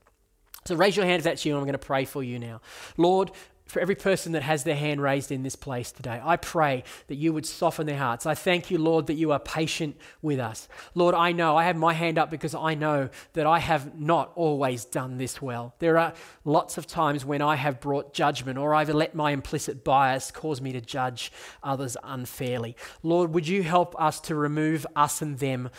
So 0.66 0.76
raise 0.76 0.94
your 0.94 1.06
hand 1.06 1.20
if 1.20 1.24
that's 1.24 1.46
you, 1.46 1.54
and 1.54 1.58
I'm 1.58 1.64
going 1.64 1.72
to 1.72 1.78
pray 1.78 2.04
for 2.04 2.22
you 2.22 2.38
now. 2.38 2.60
Lord, 2.98 3.30
for 3.70 3.80
every 3.80 3.94
person 3.94 4.32
that 4.32 4.42
has 4.42 4.64
their 4.64 4.76
hand 4.76 5.00
raised 5.00 5.30
in 5.30 5.42
this 5.42 5.56
place 5.56 5.92
today. 5.92 6.20
I 6.22 6.36
pray 6.36 6.84
that 7.06 7.14
you 7.14 7.32
would 7.32 7.46
soften 7.46 7.86
their 7.86 7.98
hearts. 7.98 8.26
I 8.26 8.34
thank 8.34 8.70
you, 8.70 8.78
Lord, 8.78 9.06
that 9.06 9.14
you 9.14 9.32
are 9.32 9.38
patient 9.38 9.96
with 10.22 10.40
us. 10.40 10.68
Lord, 10.94 11.14
I 11.14 11.32
know, 11.32 11.56
I 11.56 11.64
have 11.64 11.76
my 11.76 11.92
hand 11.92 12.18
up 12.18 12.30
because 12.30 12.54
I 12.54 12.74
know 12.74 13.08
that 13.34 13.46
I 13.46 13.58
have 13.60 13.98
not 13.98 14.32
always 14.34 14.84
done 14.84 15.18
this 15.18 15.40
well. 15.40 15.74
There 15.78 15.98
are 15.98 16.12
lots 16.44 16.78
of 16.78 16.86
times 16.86 17.24
when 17.24 17.42
I 17.42 17.56
have 17.56 17.80
brought 17.80 18.12
judgment 18.12 18.58
or 18.58 18.74
I've 18.74 18.90
let 18.90 19.14
my 19.14 19.30
implicit 19.30 19.84
bias 19.84 20.30
cause 20.30 20.60
me 20.60 20.72
to 20.72 20.80
judge 20.80 21.32
others 21.62 21.96
unfairly. 22.02 22.76
Lord, 23.02 23.32
would 23.32 23.46
you 23.46 23.62
help 23.62 23.98
us 24.00 24.20
to 24.22 24.34
remove 24.34 24.86
us 24.96 25.22
and 25.22 25.38
them 25.38 25.70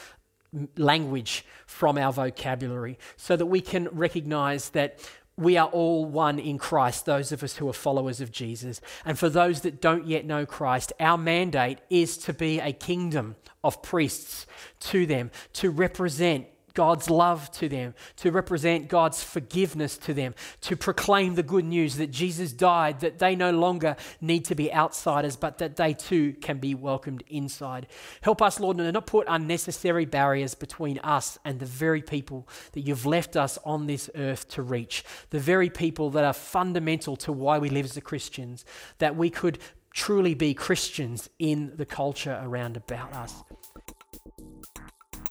language 0.78 1.46
from 1.66 1.98
our 1.98 2.12
vocabulary 2.12 3.00
so 3.16 3.36
that 3.36 3.46
we 3.46 3.62
can 3.62 3.88
recognize 3.90 4.70
that 4.72 5.00
we 5.38 5.58
are 5.58 5.68
all 5.68 6.06
one 6.06 6.40
in 6.40 6.58
Christ, 6.58 7.06
those 7.06 7.32
of 7.32 7.44
us 7.44 7.56
who 7.56 7.68
are 7.70 7.74
followers 7.74 8.22
of 8.22 8.32
Jesus. 8.32 8.82
And 9.06 9.18
for 9.18 9.30
those 9.30 9.62
that 9.62 9.82
don't 9.82 10.06
yet 10.06 10.26
know 10.26 10.46
Christ, 10.46 10.94
our 11.00 11.18
mandate 11.18 11.80
is 11.90 12.18
to 12.20 12.34
be 12.34 12.60
a 12.60 12.72
kingdom 12.72 13.36
of 13.64 13.82
priests 13.82 14.46
to 14.82 15.06
them, 15.06 15.32
to 15.54 15.70
represent 15.70 16.48
God's 16.74 17.10
love 17.10 17.52
to 17.54 17.70
them, 17.70 17.94
to 18.18 18.32
represent 18.32 18.88
God's 18.88 19.24
forgiveness 19.24 19.98
to 20.00 20.14
them, 20.14 20.36
to 20.62 20.76
proclaim 20.76 21.36
the 21.36 21.44
good 21.44 21.66
news 21.66 21.96
that 21.98 22.12
Jesus 22.12 22.52
died, 22.52 23.00
that 23.00 23.20
they 23.20 23.36
no 23.36 23.52
longer 23.52 23.96
need 24.20 24.46
to 24.46 24.56
be 24.56 24.74
outsiders, 24.74 25.36
but 25.36 25.58
that 25.60 25.76
they 25.76 25.94
too 25.94 26.34
can 26.34 26.58
be 26.58 26.76
welcomed 26.76 27.24
inside. 27.30 27.88
Help 28.22 28.42
us, 28.42 28.60
Lord, 28.60 28.78
to 28.78 28.92
not 28.92 29.08
put 29.08 29.28
unnecessary 29.30 30.06
barriers 30.06 30.56
between 30.56 31.00
us 31.00 31.38
and 31.46 31.60
the 31.60 31.66
very 31.66 32.02
people 32.02 32.48
that 32.74 32.82
you've 32.82 33.06
left 33.06 33.36
us 33.36 33.58
on 33.64 33.88
this 33.88 34.10
earth 34.16 34.48
to 34.50 34.62
reach, 34.62 35.04
the 35.30 35.40
very 35.40 35.70
people 35.70 36.10
that 36.12 36.24
are 36.24 36.34
fundamental 36.34 37.16
to 37.18 37.32
why 37.32 37.58
we 37.58 37.70
live 37.70 37.86
as 37.86 37.98
Christians, 38.02 38.66
that 38.98 39.16
we 39.16 39.30
could 39.30 39.60
truly 39.94 40.34
be 40.34 40.54
Christians 40.54 41.30
in 41.40 41.74
the 41.76 41.86
culture 41.86 42.40
around 42.44 42.78
about 42.78 43.14
us. 43.14 43.44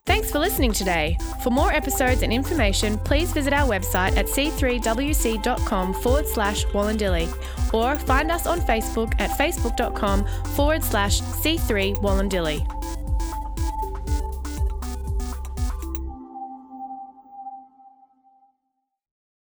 Thanks 0.07 0.31
for 0.31 0.39
listening 0.39 0.73
today. 0.73 1.17
For 1.43 1.51
more 1.51 1.73
episodes 1.73 2.23
and 2.23 2.33
information, 2.33 2.99
please 2.99 3.33
visit 3.33 3.53
our 3.53 3.69
website 3.69 4.17
at 4.17 4.27
c3wc.com 4.27 5.95
forward 5.95 6.27
slash 6.27 6.65
Wollondilly 6.67 7.29
or 7.73 7.95
find 7.97 8.31
us 8.31 8.47
on 8.47 8.61
Facebook 8.61 9.13
at 9.21 9.31
facebook.com 9.31 10.27
forward 10.57 10.83
slash 10.83 11.21
C3 11.21 11.97
Wollondilly. 11.97 13.00